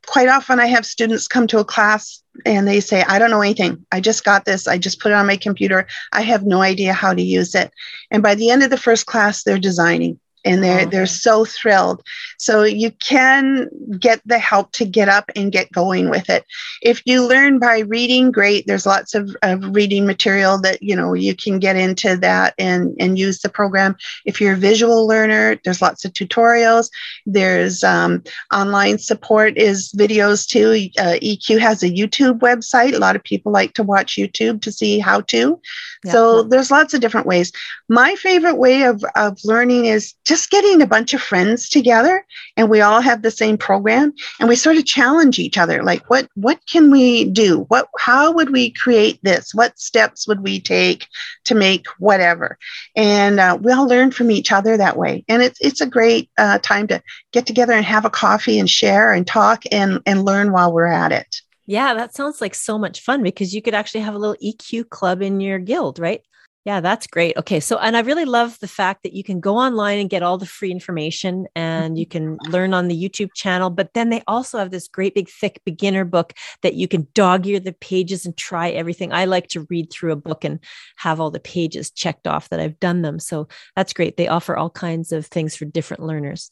[0.06, 3.42] Quite often, I have students come to a class and they say, I don't know
[3.42, 3.84] anything.
[3.92, 4.66] I just got this.
[4.66, 5.86] I just put it on my computer.
[6.12, 7.70] I have no idea how to use it.
[8.10, 12.02] And by the end of the first class, they're designing and they're they're so thrilled.
[12.38, 16.44] So you can get the help to get up and get going with it.
[16.82, 18.66] If you learn by reading great.
[18.66, 22.94] There's lots of, of reading material that you know you can get into that and
[23.00, 23.96] and use the program.
[24.26, 26.90] If you're a visual learner there's lots of tutorials.
[27.24, 30.90] There's um, online support is videos too.
[31.00, 32.94] Uh, eq has a youtube website.
[32.94, 35.60] A lot of people like to watch youtube to see how to.
[36.04, 36.12] Yeah.
[36.12, 37.50] so there's lots of different ways.
[37.88, 42.22] My favorite way of, of learning is just just getting a bunch of friends together
[42.58, 46.10] and we all have the same program and we sort of challenge each other like
[46.10, 47.64] what what can we do?
[47.68, 49.54] What how would we create this?
[49.54, 51.06] What steps would we take
[51.44, 52.58] to make whatever?
[52.94, 55.24] And uh, we all learn from each other that way.
[55.26, 58.68] And it's it's a great uh, time to get together and have a coffee and
[58.68, 61.40] share and talk and and learn while we're at it.
[61.64, 64.90] Yeah, that sounds like so much fun because you could actually have a little EQ
[64.90, 66.20] club in your guild, right?
[66.66, 67.36] Yeah, that's great.
[67.36, 67.60] Okay.
[67.60, 70.36] So, and I really love the fact that you can go online and get all
[70.36, 73.70] the free information and you can learn on the YouTube channel.
[73.70, 77.46] But then they also have this great big thick beginner book that you can dog
[77.46, 79.12] ear the pages and try everything.
[79.12, 80.58] I like to read through a book and
[80.96, 83.20] have all the pages checked off that I've done them.
[83.20, 84.16] So that's great.
[84.16, 86.50] They offer all kinds of things for different learners.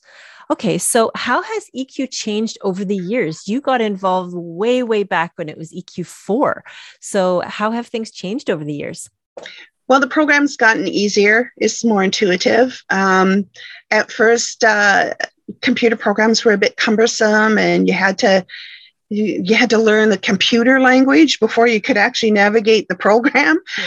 [0.49, 0.79] Okay.
[0.79, 3.49] So, how has EQ changed over the years?
[3.49, 6.61] You got involved way, way back when it was EQ4.
[7.01, 9.11] So, how have things changed over the years?
[9.89, 11.53] Well, the program's gotten easier.
[11.57, 12.83] It's more intuitive.
[12.91, 13.47] Um,
[13.91, 15.15] at first, uh,
[15.61, 18.47] computer programs were a bit cumbersome, and you had to
[19.11, 23.59] you, you, had to learn the computer language before you could actually navigate the program.
[23.79, 23.85] Yeah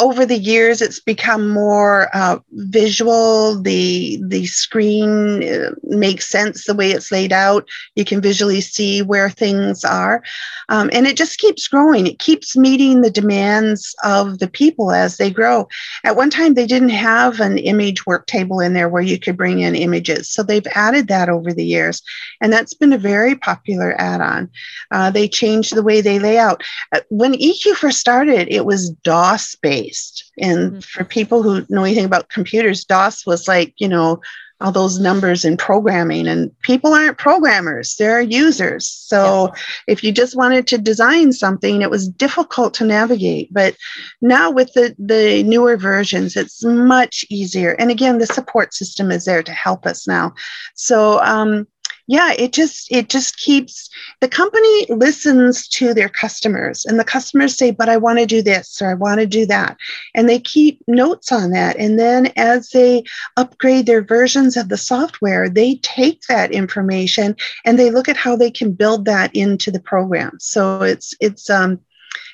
[0.00, 3.60] over the years, it's become more uh, visual.
[3.60, 7.68] The the screen uh, makes sense the way it's laid out.
[7.94, 10.22] You can visually see where things are,
[10.70, 12.06] um, and it just keeps growing.
[12.06, 15.68] It keeps meeting the demands of the people as they grow.
[16.02, 19.36] At one time, they didn't have an image work table in there where you could
[19.36, 22.02] bring in images, so they've added that over the years,
[22.40, 24.50] and that's been a very popular add-on.
[24.90, 26.62] Uh, they changed the way they lay out.
[26.92, 30.32] Uh, when EQ first started, it was DOS based based.
[30.38, 30.80] And mm-hmm.
[30.80, 34.20] for people who know anything about computers, DOS was like, you know,
[34.62, 39.62] all those numbers in programming and people aren't programmers they're users so yeah.
[39.86, 43.74] if you just wanted to design something it was difficult to navigate but
[44.20, 49.24] now with the the newer versions it's much easier and again the support system is
[49.24, 50.30] there to help us now
[50.74, 51.66] so um,
[52.10, 53.88] yeah it just it just keeps
[54.20, 58.42] the company listens to their customers and the customers say but i want to do
[58.42, 59.76] this or i want to do that.
[60.14, 61.76] And they keep notes on that.
[61.76, 63.04] And then as they
[63.36, 68.36] upgrade their versions of the software they take that information and they look at how
[68.36, 70.36] they can build that into the program.
[70.40, 71.80] So it's it's um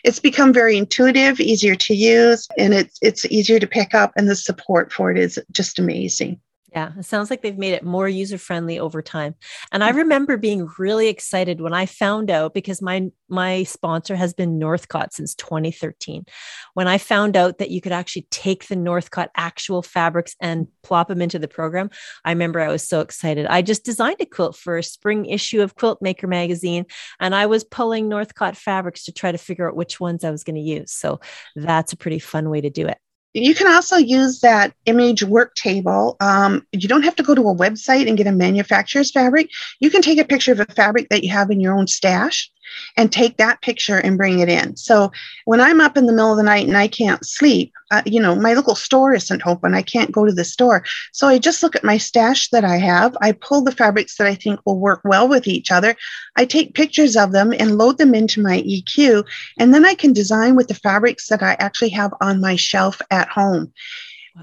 [0.05, 4.28] it's become very intuitive easier to use and it's it's easier to pick up and
[4.28, 6.40] the support for it is just amazing
[6.76, 9.34] yeah, it sounds like they've made it more user friendly over time.
[9.72, 9.96] And I mm.
[9.96, 15.14] remember being really excited when I found out because my my sponsor has been Northcott
[15.14, 16.26] since 2013.
[16.74, 21.08] When I found out that you could actually take the Northcott actual fabrics and plop
[21.08, 21.88] them into the program,
[22.26, 23.46] I remember I was so excited.
[23.46, 26.84] I just designed a quilt for a spring issue of Quilt Maker magazine
[27.18, 30.44] and I was pulling Northcott fabrics to try to figure out which ones I was
[30.44, 30.92] going to use.
[30.92, 31.20] So
[31.54, 32.98] that's a pretty fun way to do it.
[33.37, 36.16] You can also use that image work table.
[36.20, 39.51] Um, you don't have to go to a website and get a manufacturer's fabric.
[39.78, 42.51] You can take a picture of a fabric that you have in your own stash
[42.96, 44.76] and take that picture and bring it in.
[44.76, 45.12] So
[45.44, 48.20] when I'm up in the middle of the night and I can't sleep, uh, you
[48.20, 49.74] know, my local store isn't open.
[49.74, 50.84] I can't go to the store.
[51.12, 53.16] So I just look at my stash that I have.
[53.20, 55.94] I pull the fabrics that I think will work well with each other.
[56.36, 59.24] I take pictures of them and load them into my EQ.
[59.58, 63.00] And then I can design with the fabrics that I actually have on my shelf
[63.10, 63.72] at home.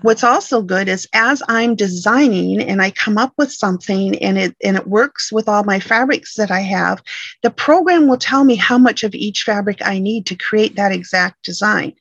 [0.01, 4.55] What's also good is as I'm designing and I come up with something and it
[4.63, 7.01] and it works with all my fabrics that I have,
[7.41, 10.91] the program will tell me how much of each fabric I need to create that
[10.91, 11.93] exact design.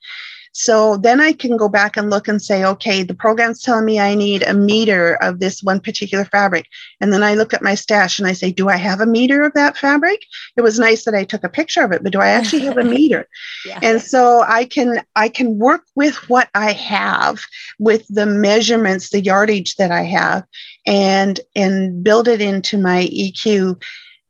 [0.52, 3.98] So then I can go back and look and say, okay, the program's telling me
[3.98, 6.66] I need a meter of this one particular fabric.
[7.00, 9.42] And then I look at my stash and I say, do I have a meter
[9.42, 10.20] of that fabric?
[10.56, 12.76] It was nice that I took a picture of it, but do I actually have
[12.76, 13.26] a meter?
[13.64, 13.80] yeah.
[13.82, 17.40] And so I can I can work with what I have
[17.78, 20.44] with the measurements, the yardage that I have
[20.86, 23.80] and and build it into my EQ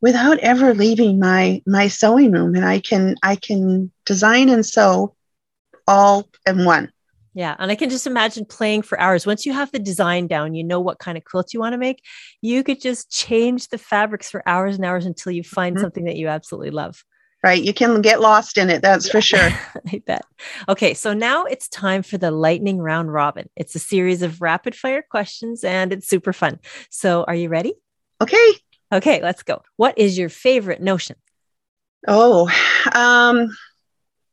[0.00, 5.14] without ever leaving my my sewing room and i can i can design and sew
[5.86, 6.92] all in one.
[7.34, 7.56] Yeah.
[7.58, 9.26] And I can just imagine playing for hours.
[9.26, 11.78] Once you have the design down, you know what kind of quilt you want to
[11.78, 12.02] make.
[12.42, 15.82] You could just change the fabrics for hours and hours until you find mm-hmm.
[15.82, 17.04] something that you absolutely love.
[17.42, 17.62] Right.
[17.62, 18.82] You can get lost in it.
[18.82, 19.12] That's yeah.
[19.12, 19.48] for sure.
[19.92, 20.24] I bet.
[20.68, 20.94] Okay.
[20.94, 23.48] So now it's time for the lightning round robin.
[23.56, 26.60] It's a series of rapid fire questions and it's super fun.
[26.90, 27.74] So are you ready?
[28.20, 28.52] Okay.
[28.92, 29.22] Okay.
[29.22, 29.62] Let's go.
[29.76, 31.16] What is your favorite notion?
[32.06, 32.50] Oh,
[32.92, 33.56] um,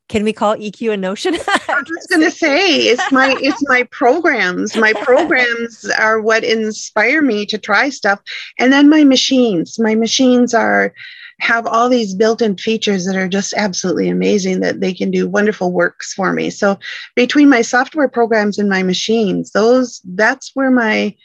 [0.09, 1.35] can we call EQ a notion?
[1.35, 4.75] I was going to say it's my it's my programs.
[4.75, 8.19] My programs are what inspire me to try stuff,
[8.57, 9.79] and then my machines.
[9.79, 10.93] My machines are
[11.39, 15.71] have all these built-in features that are just absolutely amazing that they can do wonderful
[15.71, 16.49] works for me.
[16.49, 16.77] So
[17.15, 21.15] between my software programs and my machines, those that's where my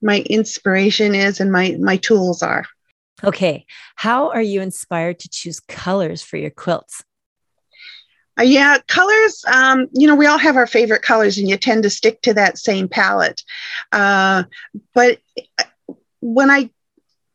[0.00, 2.64] my inspiration is and my my tools are.
[3.24, 3.66] Okay,
[3.96, 7.02] how are you inspired to choose colors for your quilts?
[8.38, 11.82] Uh, yeah, colors, um, you know, we all have our favorite colors and you tend
[11.82, 13.42] to stick to that same palette.
[13.92, 14.44] Uh,
[14.94, 15.18] but
[15.58, 15.64] uh,
[16.20, 16.70] when I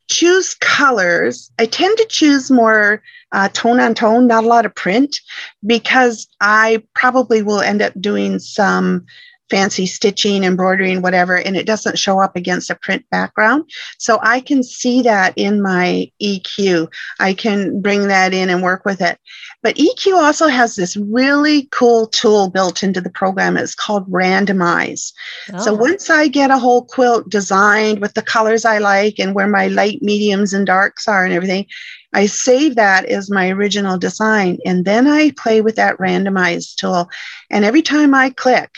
[0.10, 4.74] choose colors, I tend to choose more uh, tone on tone, not a lot of
[4.74, 5.20] print,
[5.66, 9.06] because I probably will end up doing some
[9.50, 13.70] fancy stitching, embroidering, whatever, and it doesn't show up against a print background.
[13.98, 16.92] So I can see that in my EQ.
[17.20, 19.20] I can bring that in and work with it.
[19.64, 23.58] But EQ also has this really cool tool built into the program.
[23.58, 25.14] It's called Randomize.
[25.54, 25.60] Oh.
[25.60, 29.48] So once I get a whole quilt designed with the colors I like and where
[29.48, 31.66] my light, mediums, and darks are and everything,
[32.14, 34.60] I save that as my original design.
[34.66, 37.10] And then I play with that randomize tool.
[37.50, 38.72] And every time I click,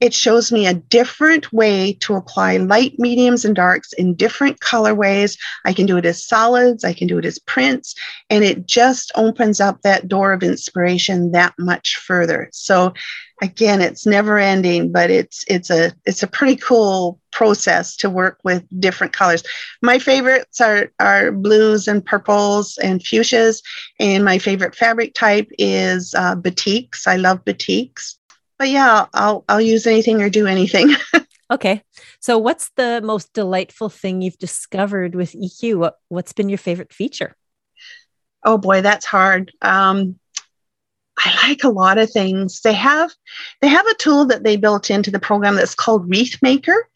[0.00, 5.38] it shows me a different way to apply light, mediums, and darks in different colorways.
[5.64, 7.94] I can do it as solids, I can do it as prints,
[8.28, 12.50] and it just opens up that door of inspiration that much further.
[12.52, 12.92] So
[13.42, 18.38] again, it's never ending, but it's it's a it's a pretty cool process to work
[18.44, 19.42] with different colors.
[19.82, 23.62] My favorites are are blues and purples and fuchsias,
[23.98, 27.06] and my favorite fabric type is uh, batiks.
[27.06, 28.16] I love batiks
[28.58, 30.94] but yeah, I'll I'll use anything or do anything.
[31.50, 31.82] okay.
[32.20, 35.76] So what's the most delightful thing you've discovered with EQ?
[35.76, 37.36] What what's been your favorite feature?
[38.44, 39.52] Oh boy, that's hard.
[39.62, 40.18] Um,
[41.18, 42.60] I like a lot of things.
[42.60, 43.10] They have
[43.60, 46.88] they have a tool that they built into the program that's called Wreath Maker,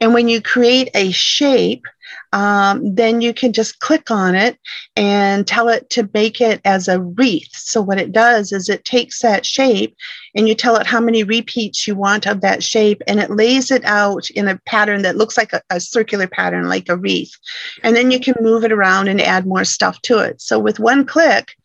[0.00, 1.84] and when you create a shape,
[2.32, 4.58] um, then you can just click on it
[4.96, 7.50] and tell it to make it as a wreath.
[7.52, 9.96] So what it does is it takes that shape
[10.34, 13.70] and you tell it how many repeats you want of that shape, and it lays
[13.70, 17.34] it out in a pattern that looks like a, a circular pattern, like a wreath.
[17.82, 20.40] And then you can move it around and add more stuff to it.
[20.40, 21.56] So with one click,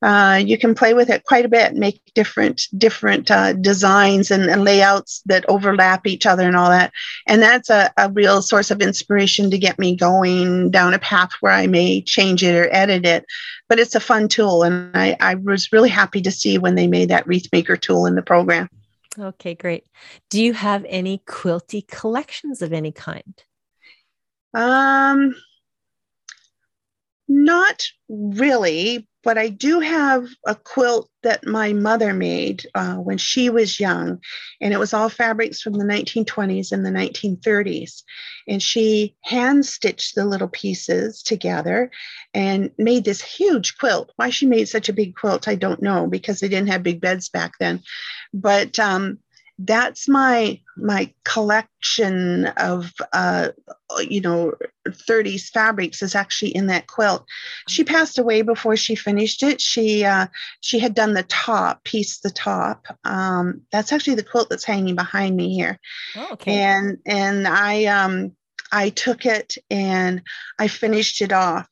[0.00, 4.48] uh, you can play with it quite a bit, make different different uh, designs and,
[4.48, 6.92] and, layouts that overlap each other and all that.
[7.26, 11.30] And that's a, a real source of inspiration to get me going down a path
[11.40, 13.24] where I may change it or edit it.
[13.68, 16.86] But it's a fun tool, and I, I was really happy to see when they
[16.86, 18.68] made that wreath maker tool in the program.
[19.18, 19.84] Okay, great.
[20.30, 23.42] Do you have any quilty collections of any kind?
[24.54, 25.34] Um,
[27.26, 33.50] not really, but I do have a quilt that my mother made uh, when she
[33.50, 34.22] was young,
[34.58, 38.04] and it was all fabrics from the 1920s and the 1930s.
[38.48, 41.90] And she hand stitched the little pieces together
[42.32, 44.14] and made this huge quilt.
[44.16, 47.02] Why she made such a big quilt, I don't know, because they didn't have big
[47.02, 47.82] beds back then.
[48.32, 49.18] But um,
[49.58, 53.48] that's my my collection of uh,
[54.00, 54.54] you know
[54.86, 57.26] 30s fabrics is actually in that quilt.
[57.68, 59.60] She passed away before she finished it.
[59.60, 60.28] She uh,
[60.60, 62.86] she had done the top piece the top.
[63.04, 65.80] Um, that's actually the quilt that's hanging behind me here.
[66.16, 66.60] Oh, okay.
[66.60, 68.32] and and i um
[68.72, 70.22] i took it and
[70.58, 71.68] i finished it off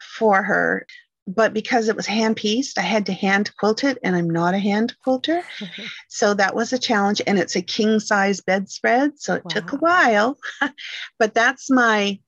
[0.00, 0.86] for her
[1.26, 4.54] but because it was hand pieced, I had to hand quilt it, and I'm not
[4.54, 5.42] a hand quilter.
[6.08, 7.22] so that was a challenge.
[7.26, 9.18] And it's a king size bedspread.
[9.18, 9.48] So it wow.
[9.48, 10.38] took a while.
[11.18, 12.18] but that's my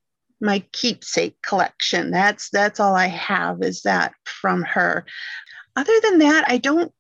[0.41, 2.11] my keepsake collection.
[2.11, 5.05] That's that's all I have is that from her.
[5.77, 6.93] Other than that, I don't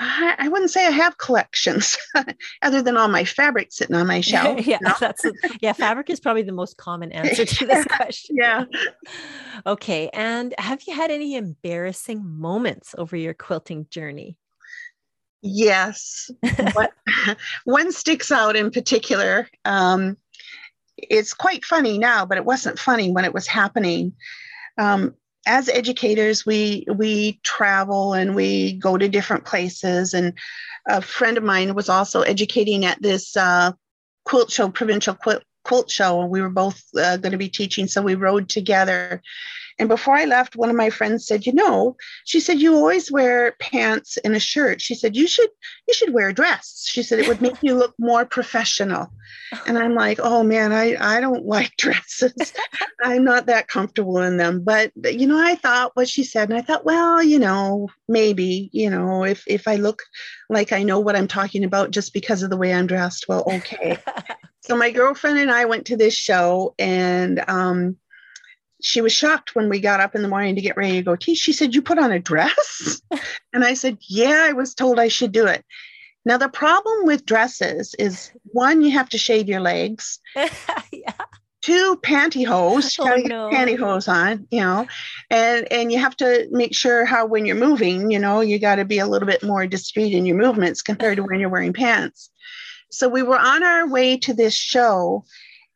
[0.00, 1.96] I, I wouldn't say I have collections
[2.62, 4.66] other than all my fabric sitting on my shelf.
[4.66, 4.94] yeah, know?
[4.98, 5.24] that's
[5.60, 5.72] yeah.
[5.72, 8.36] Fabric is probably the most common answer to this question.
[8.38, 8.64] yeah.
[9.66, 14.36] okay, and have you had any embarrassing moments over your quilting journey?
[15.42, 16.30] Yes.
[17.64, 19.46] one sticks out in particular.
[19.64, 20.16] Um,
[20.96, 24.14] it's quite funny now, but it wasn't funny when it was happening.
[24.78, 25.14] Um,
[25.46, 30.14] as educators, we we travel and we go to different places.
[30.14, 30.34] And
[30.86, 33.72] a friend of mine was also educating at this uh,
[34.24, 37.86] quilt show, provincial quilt, quilt show, and we were both uh, going to be teaching.
[37.86, 39.22] So we rode together.
[39.78, 43.10] And before I left, one of my friends said, "You know," she said, "you always
[43.10, 45.50] wear pants and a shirt." She said, "You should
[45.88, 49.12] you should wear a dress." She said, "It would make you look more professional."
[49.66, 52.52] And I'm like, "Oh man, I I don't like dresses.
[53.02, 56.58] I'm not that comfortable in them." But you know, I thought what she said, and
[56.58, 60.02] I thought, well, you know, maybe, you know, if if I look
[60.48, 63.44] like I know what I'm talking about just because of the way I'm dressed, well,
[63.46, 63.98] okay.
[64.60, 67.96] so my girlfriend and I went to this show, and um,
[68.84, 71.16] she was shocked when we got up in the morning to get ready to go
[71.16, 71.38] teach.
[71.38, 73.00] She said, You put on a dress?
[73.52, 75.64] and I said, Yeah, I was told I should do it.
[76.26, 80.18] Now, the problem with dresses is one, you have to shave your legs.
[80.36, 81.12] yeah.
[81.62, 83.48] Two pantyhose, oh, no.
[83.50, 84.86] pantyhose on, you know,
[85.30, 88.74] and and you have to make sure how when you're moving, you know, you got
[88.74, 91.72] to be a little bit more discreet in your movements compared to when you're wearing
[91.72, 92.28] pants.
[92.90, 95.24] So we were on our way to this show,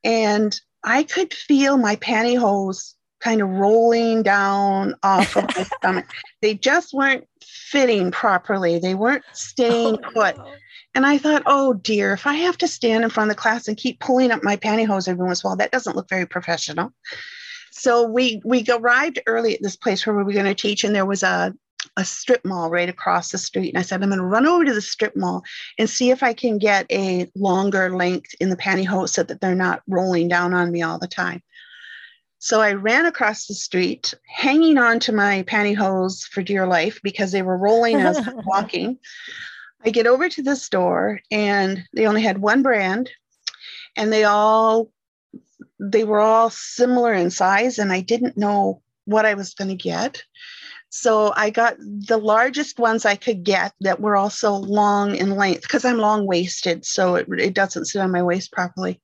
[0.05, 6.07] and I could feel my pantyhose kind of rolling down off of my stomach.
[6.43, 8.79] They just weren't fitting properly.
[8.79, 10.37] They weren't staying oh, put.
[10.37, 10.53] No.
[10.95, 13.69] And I thought, oh dear, if I have to stand in front of the class
[13.69, 16.27] and keep pulling up my pantyhose every once in a while, that doesn't look very
[16.27, 16.93] professional.
[17.71, 20.95] So we we arrived early at this place where we were going to teach, and
[20.95, 21.55] there was a
[21.97, 23.71] a strip mall right across the street.
[23.71, 25.43] And I said, I'm going to run over to the strip mall
[25.79, 29.55] and see if I can get a longer length in the pantyhose so that they're
[29.55, 31.43] not rolling down on me all the time.
[32.39, 37.33] So I ran across the street, hanging on to my pantyhose for dear life because
[37.33, 38.99] they were rolling as I was walking.
[39.85, 43.11] I get over to the store and they only had one brand
[43.97, 44.91] and they all
[45.81, 49.75] they were all similar in size and I didn't know what I was going to
[49.75, 50.23] get.
[50.91, 55.63] So I got the largest ones I could get that were also long in length
[55.63, 59.01] because I'm long waisted, so it, it doesn't sit on my waist properly.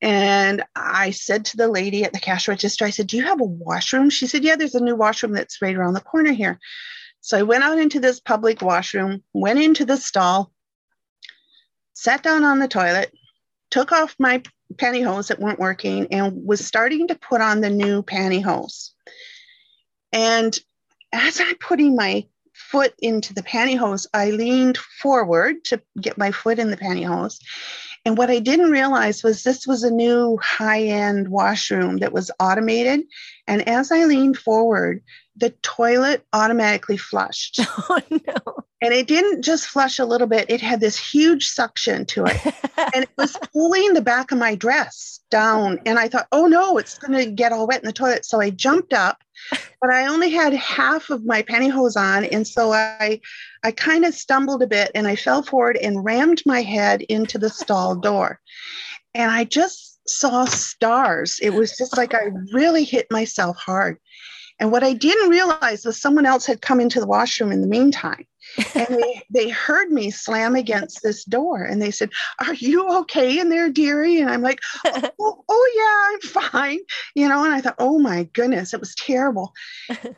[0.00, 3.40] And I said to the lady at the cash register, I said, Do you have
[3.40, 4.10] a washroom?
[4.10, 6.58] She said, Yeah, there's a new washroom that's right around the corner here.
[7.20, 10.52] So I went out into this public washroom, went into the stall,
[11.94, 13.14] sat down on the toilet,
[13.70, 14.42] took off my
[14.74, 18.90] pantyhose that weren't working, and was starting to put on the new pantyhose.
[20.12, 20.58] And
[21.12, 26.58] as I'm putting my foot into the pantyhose, I leaned forward to get my foot
[26.58, 27.38] in the pantyhose.
[28.04, 32.30] And what I didn't realize was this was a new high end washroom that was
[32.38, 33.02] automated.
[33.46, 35.02] And as I leaned forward,
[35.36, 37.60] the toilet automatically flushed.
[37.88, 38.64] Oh, no.
[38.82, 42.44] And it didn't just flush a little bit, it had this huge suction to it.
[42.94, 45.80] and it was pulling the back of my dress down.
[45.86, 48.26] And I thought, oh no, it's going to get all wet in the toilet.
[48.26, 52.24] So I jumped up, but I only had half of my pantyhose on.
[52.24, 53.20] And so I,
[53.62, 57.38] I kind of stumbled a bit and I fell forward and rammed my head into
[57.38, 58.40] the stall door.
[59.14, 61.38] And I just saw stars.
[61.40, 63.98] It was just like I really hit myself hard.
[64.60, 67.66] And what I didn't realize was someone else had come into the washroom in the
[67.66, 68.26] meantime.
[68.74, 72.10] And they, they heard me slam against this door and they said,
[72.44, 74.20] Are you okay in there, dearie?
[74.20, 76.78] And I'm like, oh, oh, yeah, I'm fine.
[77.14, 79.52] You know, and I thought, Oh my goodness, it was terrible.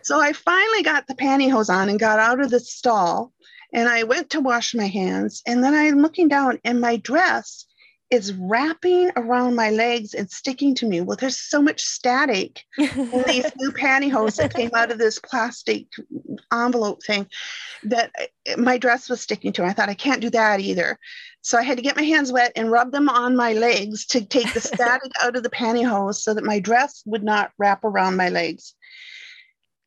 [0.02, 3.32] so I finally got the pantyhose on and got out of the stall
[3.72, 5.42] and I went to wash my hands.
[5.46, 7.65] And then I'm looking down and my dress
[8.10, 11.00] is wrapping around my legs and sticking to me.
[11.00, 15.86] Well, there's so much static in these new pantyhose that came out of this plastic
[16.52, 17.26] envelope thing
[17.82, 18.12] that
[18.46, 19.64] eh, my dress was sticking to.
[19.64, 20.98] I thought I can't do that either.
[21.42, 24.24] So I had to get my hands wet and rub them on my legs to
[24.24, 28.16] take the static out of the pantyhose so that my dress would not wrap around
[28.16, 28.74] my legs.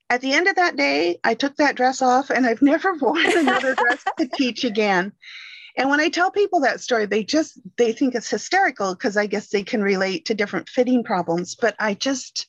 [0.09, 3.26] At the end of that day, I took that dress off and I've never worn
[3.38, 5.13] another dress to teach again.
[5.78, 9.26] And when I tell people that story, they just they think it's hysterical because I
[9.26, 11.55] guess they can relate to different fitting problems.
[11.55, 12.47] But I just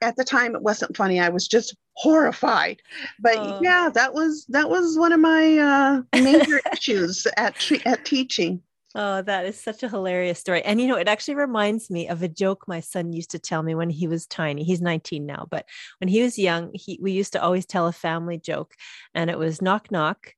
[0.00, 1.20] at the time it wasn't funny.
[1.20, 2.80] I was just horrified.
[3.18, 3.60] But oh.
[3.62, 8.62] yeah, that was that was one of my uh, major issues at at teaching.
[8.94, 10.62] Oh, that is such a hilarious story.
[10.62, 13.62] And you know, it actually reminds me of a joke my son used to tell
[13.62, 14.64] me when he was tiny.
[14.64, 15.66] He's 19 now, but
[16.00, 18.74] when he was young, he we used to always tell a family joke
[19.14, 20.34] and it was knock knock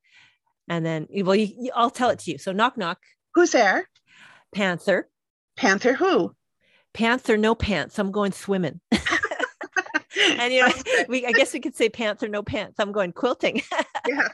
[0.71, 2.39] and then, well, you, you, I'll tell it to you.
[2.39, 3.01] So, knock, knock.
[3.35, 3.89] Who's there?
[4.55, 5.09] Panther.
[5.57, 6.33] Panther who?
[6.95, 7.99] Panther, no pants.
[7.99, 8.81] I'm going swimming.
[8.93, 10.73] and you know,
[11.09, 12.79] we I guess we could say panther, no pants.
[12.79, 13.62] I'm going quilting.
[14.09, 14.29] yeah.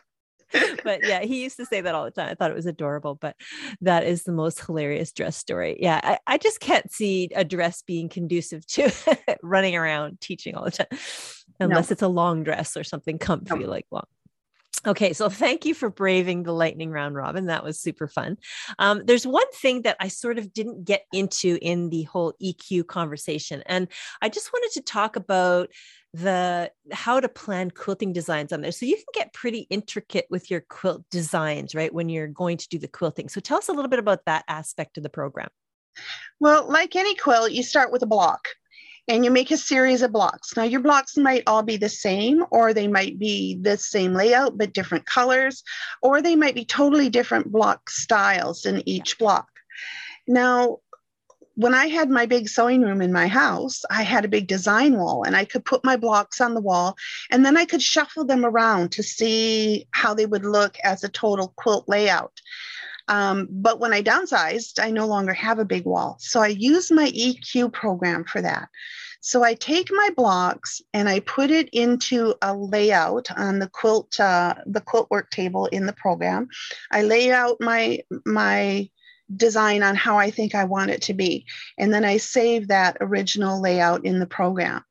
[0.85, 2.29] but yeah, he used to say that all the time.
[2.29, 3.35] I thought it was adorable, but
[3.81, 5.79] that is the most hilarious dress story.
[5.81, 8.93] Yeah, I, I just can't see a dress being conducive to
[9.43, 10.87] running around teaching all the time,
[11.61, 11.95] unless no.
[11.95, 13.67] it's a long dress or something comfy no.
[13.67, 14.05] like long.
[14.87, 17.47] Okay, so thank you for braving the lightning round, Robin.
[17.47, 18.39] That was super fun.
[18.79, 22.87] Um, there's one thing that I sort of didn't get into in the whole EQ
[22.87, 23.89] conversation, and
[24.23, 25.71] I just wanted to talk about
[26.13, 28.73] the how to plan quilting designs on there.
[28.73, 31.93] So you can get pretty intricate with your quilt designs, right?
[31.93, 33.29] When you're going to do the quilting.
[33.29, 35.49] So tell us a little bit about that aspect of the program.
[36.41, 38.49] Well, like any quilt, you start with a block
[39.09, 40.57] and you make a series of blocks.
[40.57, 44.59] Now, your blocks might all be the same, or they might be the same layout
[44.59, 45.63] but different colors,
[46.03, 49.49] or they might be totally different block styles in each block.
[50.27, 50.79] Now,
[51.57, 54.99] when I had my big sewing room in my house, I had a big design
[54.99, 56.97] wall and I could put my blocks on the wall
[57.31, 61.09] and then I could shuffle them around to see how they would look as a
[61.09, 62.43] total quilt layout.
[63.09, 66.17] Um, but when I downsized, I no longer have a big wall.
[66.21, 68.69] So I use my EQ program for that.
[69.21, 74.21] So I take my blocks and I put it into a layout on the quilt,
[74.21, 76.49] uh, the quilt work table in the program.
[76.93, 78.89] I lay out my my
[79.35, 81.45] design on how I think I want it to be,
[81.77, 84.85] and then I save that original layout in the program.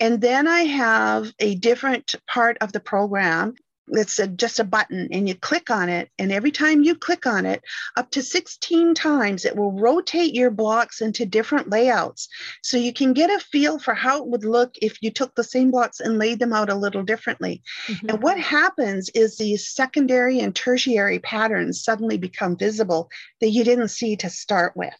[0.00, 3.54] And then I have a different part of the program
[3.88, 6.10] it's a, just a button and you click on it.
[6.18, 7.62] And every time you click on it
[7.96, 12.28] up to 16 times it will rotate your blocks into different layouts.
[12.62, 15.44] So you can get a feel for how it would look if you took the
[15.44, 17.62] same blocks and laid them out a little differently.
[17.86, 18.10] Mm-hmm.
[18.10, 23.10] and what happens is these secondary and tertiary patterns suddenly become visible
[23.40, 24.94] that you didn't see to start with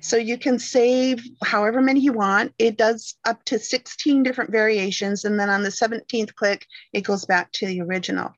[0.00, 2.52] so you can save however many you want.
[2.58, 5.24] It does up to 16 different variations.
[5.24, 8.32] And then on the 17th click, it goes back to the original.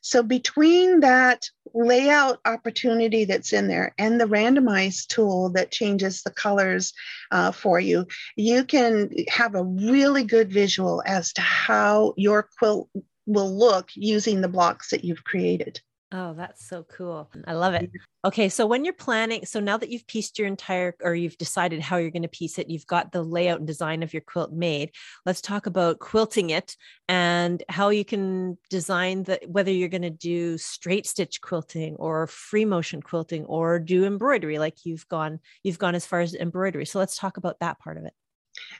[0.00, 6.30] So between that layout opportunity that's in there and the randomize tool that changes the
[6.30, 6.92] colors
[7.30, 12.88] uh, for you, you can have a really good visual as to how your quilt
[13.26, 15.80] will look using the blocks that you've created.
[16.14, 17.30] Oh, that's so cool.
[17.46, 17.90] I love it.
[18.22, 18.50] Okay.
[18.50, 21.96] So when you're planning, so now that you've pieced your entire, or you've decided how
[21.96, 24.90] you're going to piece it, you've got the layout and design of your quilt made.
[25.24, 26.76] Let's talk about quilting it
[27.08, 32.26] and how you can design the, whether you're going to do straight stitch quilting or
[32.26, 36.84] free motion quilting or do embroidery, like you've gone, you've gone as far as embroidery.
[36.84, 38.12] So let's talk about that part of it.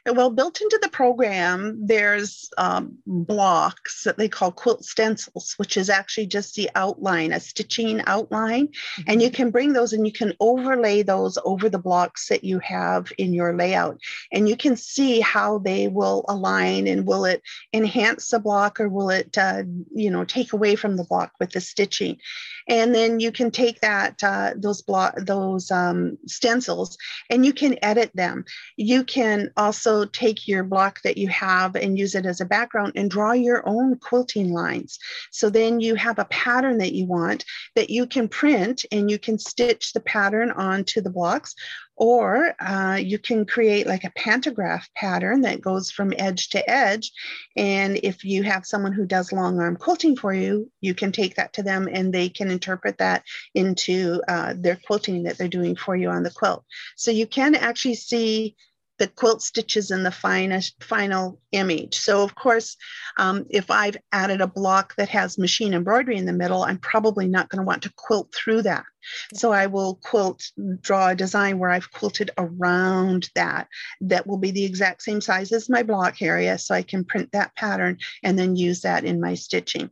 [0.04, 5.88] Well, built into the program, there's um, blocks that they call quilt stencils, which is
[5.88, 8.66] actually just the outline, a stitching outline.
[8.68, 9.02] Mm-hmm.
[9.06, 12.58] And you can bring those and you can overlay those over the blocks that you
[12.60, 14.00] have in your layout.
[14.32, 18.88] And you can see how they will align and will it enhance the block or
[18.88, 19.62] will it, uh,
[19.94, 22.18] you know, take away from the block with the stitching.
[22.68, 26.96] And then you can take that, uh, those block, those um, stencils
[27.30, 28.44] and you can edit them.
[28.76, 29.71] You can also
[30.12, 33.66] take your block that you have and use it as a background and draw your
[33.68, 34.98] own quilting lines.
[35.30, 37.44] So then you have a pattern that you want
[37.74, 41.54] that you can print and you can stitch the pattern onto the blocks
[41.96, 47.12] or uh, you can create like a pantograph pattern that goes from edge to edge.
[47.56, 51.36] And if you have someone who does long arm quilting for you, you can take
[51.36, 55.76] that to them and they can interpret that into uh, their quilting that they're doing
[55.76, 56.64] for you on the quilt.
[56.96, 58.56] So you can actually see
[59.02, 61.98] the quilt stitches in the finest, final image.
[61.98, 62.76] So of course,
[63.18, 67.26] um, if I've added a block that has machine embroidery in the middle, I'm probably
[67.26, 68.84] not going to want to quilt through that.
[69.34, 70.44] So I will quilt,
[70.80, 73.66] draw a design where I've quilted around that.
[74.02, 76.56] That will be the exact same size as my block area.
[76.56, 79.90] So I can print that pattern and then use that in my stitching.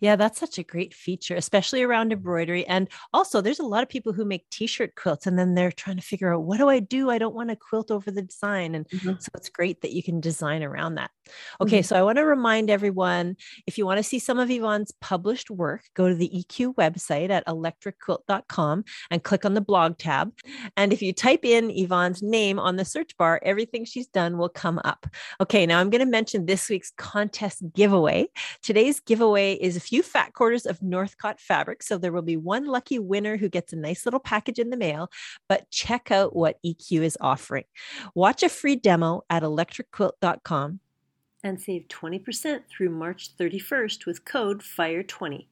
[0.00, 2.66] Yeah, that's such a great feature, especially around embroidery.
[2.66, 5.72] And also, there's a lot of people who make t shirt quilts and then they're
[5.72, 7.10] trying to figure out what do I do?
[7.10, 8.74] I don't want to quilt over the design.
[8.74, 9.14] And mm-hmm.
[9.18, 11.10] so it's great that you can design around that.
[11.60, 11.84] Okay, mm-hmm.
[11.84, 15.50] so I want to remind everyone if you want to see some of Yvonne's published
[15.50, 20.32] work, go to the EQ website at electricquilt.com and click on the blog tab.
[20.76, 24.48] And if you type in Yvonne's name on the search bar, everything she's done will
[24.48, 25.06] come up.
[25.40, 28.28] Okay, now I'm going to mention this week's contest giveaway.
[28.62, 31.82] Today's giveaway is a few fat quarters of Northcott fabric.
[31.82, 34.76] So there will be one lucky winner who gets a nice little package in the
[34.76, 35.10] mail.
[35.48, 37.64] But check out what EQ is offering.
[38.14, 40.80] Watch a free demo at electricquilt.com
[41.44, 45.46] and save 20% through March 31st with code FIRE20.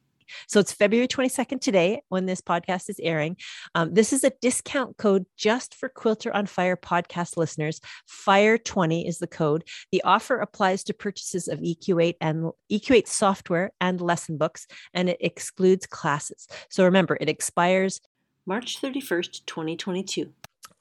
[0.47, 3.37] So it's February 22nd today when this podcast is airing.
[3.73, 7.79] Um, this is a discount code just for Quilter on Fire podcast listeners.
[8.27, 9.63] Fire20 is the code.
[9.91, 15.17] The offer applies to purchases of EQ8 and EQ8 software and lesson books, and it
[15.19, 16.47] excludes classes.
[16.69, 18.01] So remember, it expires
[18.45, 20.31] March 31st, 2022.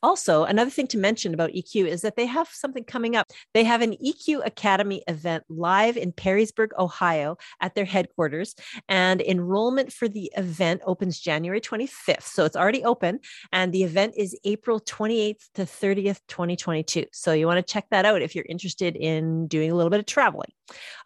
[0.05, 3.27] Also, another thing to mention about EQ is that they have something coming up.
[3.55, 8.55] They have an EQ Academy event live in Perrysburg, Ohio at their headquarters.
[8.87, 12.25] And enrollment for the event opens January 25th.
[12.25, 13.21] So it's already open.
[13.51, 17.07] And the event is April 28th to 30th, 2022.
[17.11, 20.01] So you want to check that out if you're interested in doing a little bit
[20.01, 20.51] of traveling.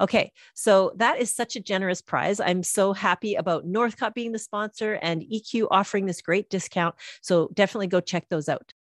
[0.01, 2.41] Okay, so that is such a generous prize.
[2.41, 6.97] I'm so happy about Northcott being the sponsor and EQ offering this great discount.
[7.23, 8.73] So definitely go check those out.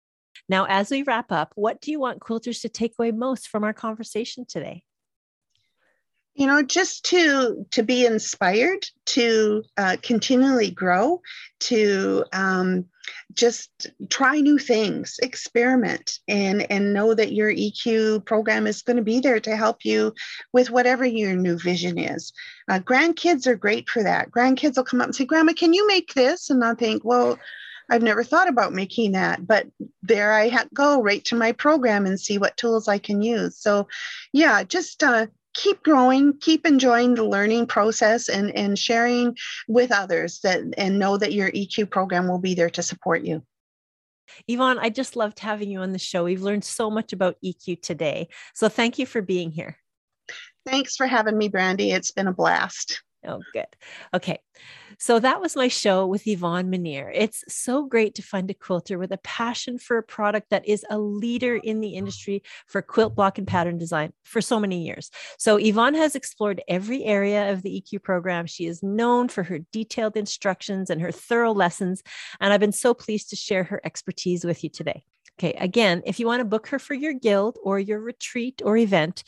[0.49, 3.63] Now, as we wrap up, what do you want quilters to take away most from
[3.63, 4.83] our conversation today?
[6.37, 11.19] you know just to to be inspired to uh, continually grow
[11.59, 12.85] to um,
[13.33, 19.03] just try new things experiment and and know that your eq program is going to
[19.03, 20.13] be there to help you
[20.53, 22.31] with whatever your new vision is.
[22.69, 24.29] Uh, grandkids are great for that.
[24.29, 26.49] Grandkids will come up and say grandma can you make this?
[26.51, 27.39] And i'll think well
[27.89, 29.67] I've never thought about making that, but
[30.01, 33.57] there I ha- go right to my program and see what tools I can use.
[33.57, 33.87] So,
[34.33, 40.39] yeah, just uh, keep growing, keep enjoying the learning process, and and sharing with others
[40.41, 43.43] that and know that your EQ program will be there to support you.
[44.47, 46.25] Yvonne, I just loved having you on the show.
[46.25, 48.27] We've learned so much about EQ today.
[48.53, 49.77] So thank you for being here.
[50.65, 51.91] Thanks for having me, Brandy.
[51.91, 53.01] It's been a blast.
[53.25, 53.67] Oh, good.
[54.13, 54.39] Okay.
[54.99, 57.11] So that was my show with Yvonne Menear.
[57.13, 60.83] It's so great to find a quilter with a passion for a product that is
[60.89, 65.11] a leader in the industry for quilt block and pattern design for so many years.
[65.37, 68.47] So Yvonne has explored every area of the EQ program.
[68.47, 72.01] She is known for her detailed instructions and her thorough lessons.
[72.39, 75.03] And I've been so pleased to share her expertise with you today.
[75.39, 78.75] Okay, again, if you want to book her for your guild or your retreat or
[78.75, 79.23] event,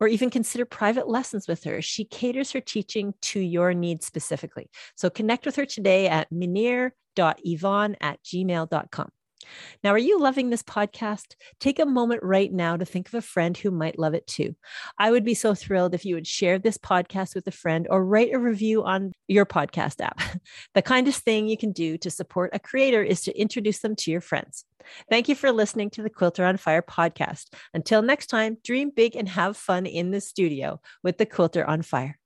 [0.00, 1.80] or even consider private lessons with her.
[1.82, 4.70] She caters her teaching to your needs specifically.
[4.96, 9.08] So connect with her today at menear.yvonne at gmail.com.
[9.82, 11.34] Now, are you loving this podcast?
[11.60, 14.54] Take a moment right now to think of a friend who might love it too.
[14.98, 18.04] I would be so thrilled if you would share this podcast with a friend or
[18.04, 20.20] write a review on your podcast app.
[20.74, 24.10] the kindest thing you can do to support a creator is to introduce them to
[24.10, 24.64] your friends.
[25.10, 27.52] Thank you for listening to the Quilter on Fire podcast.
[27.74, 31.82] Until next time, dream big and have fun in the studio with the Quilter on
[31.82, 32.18] Fire.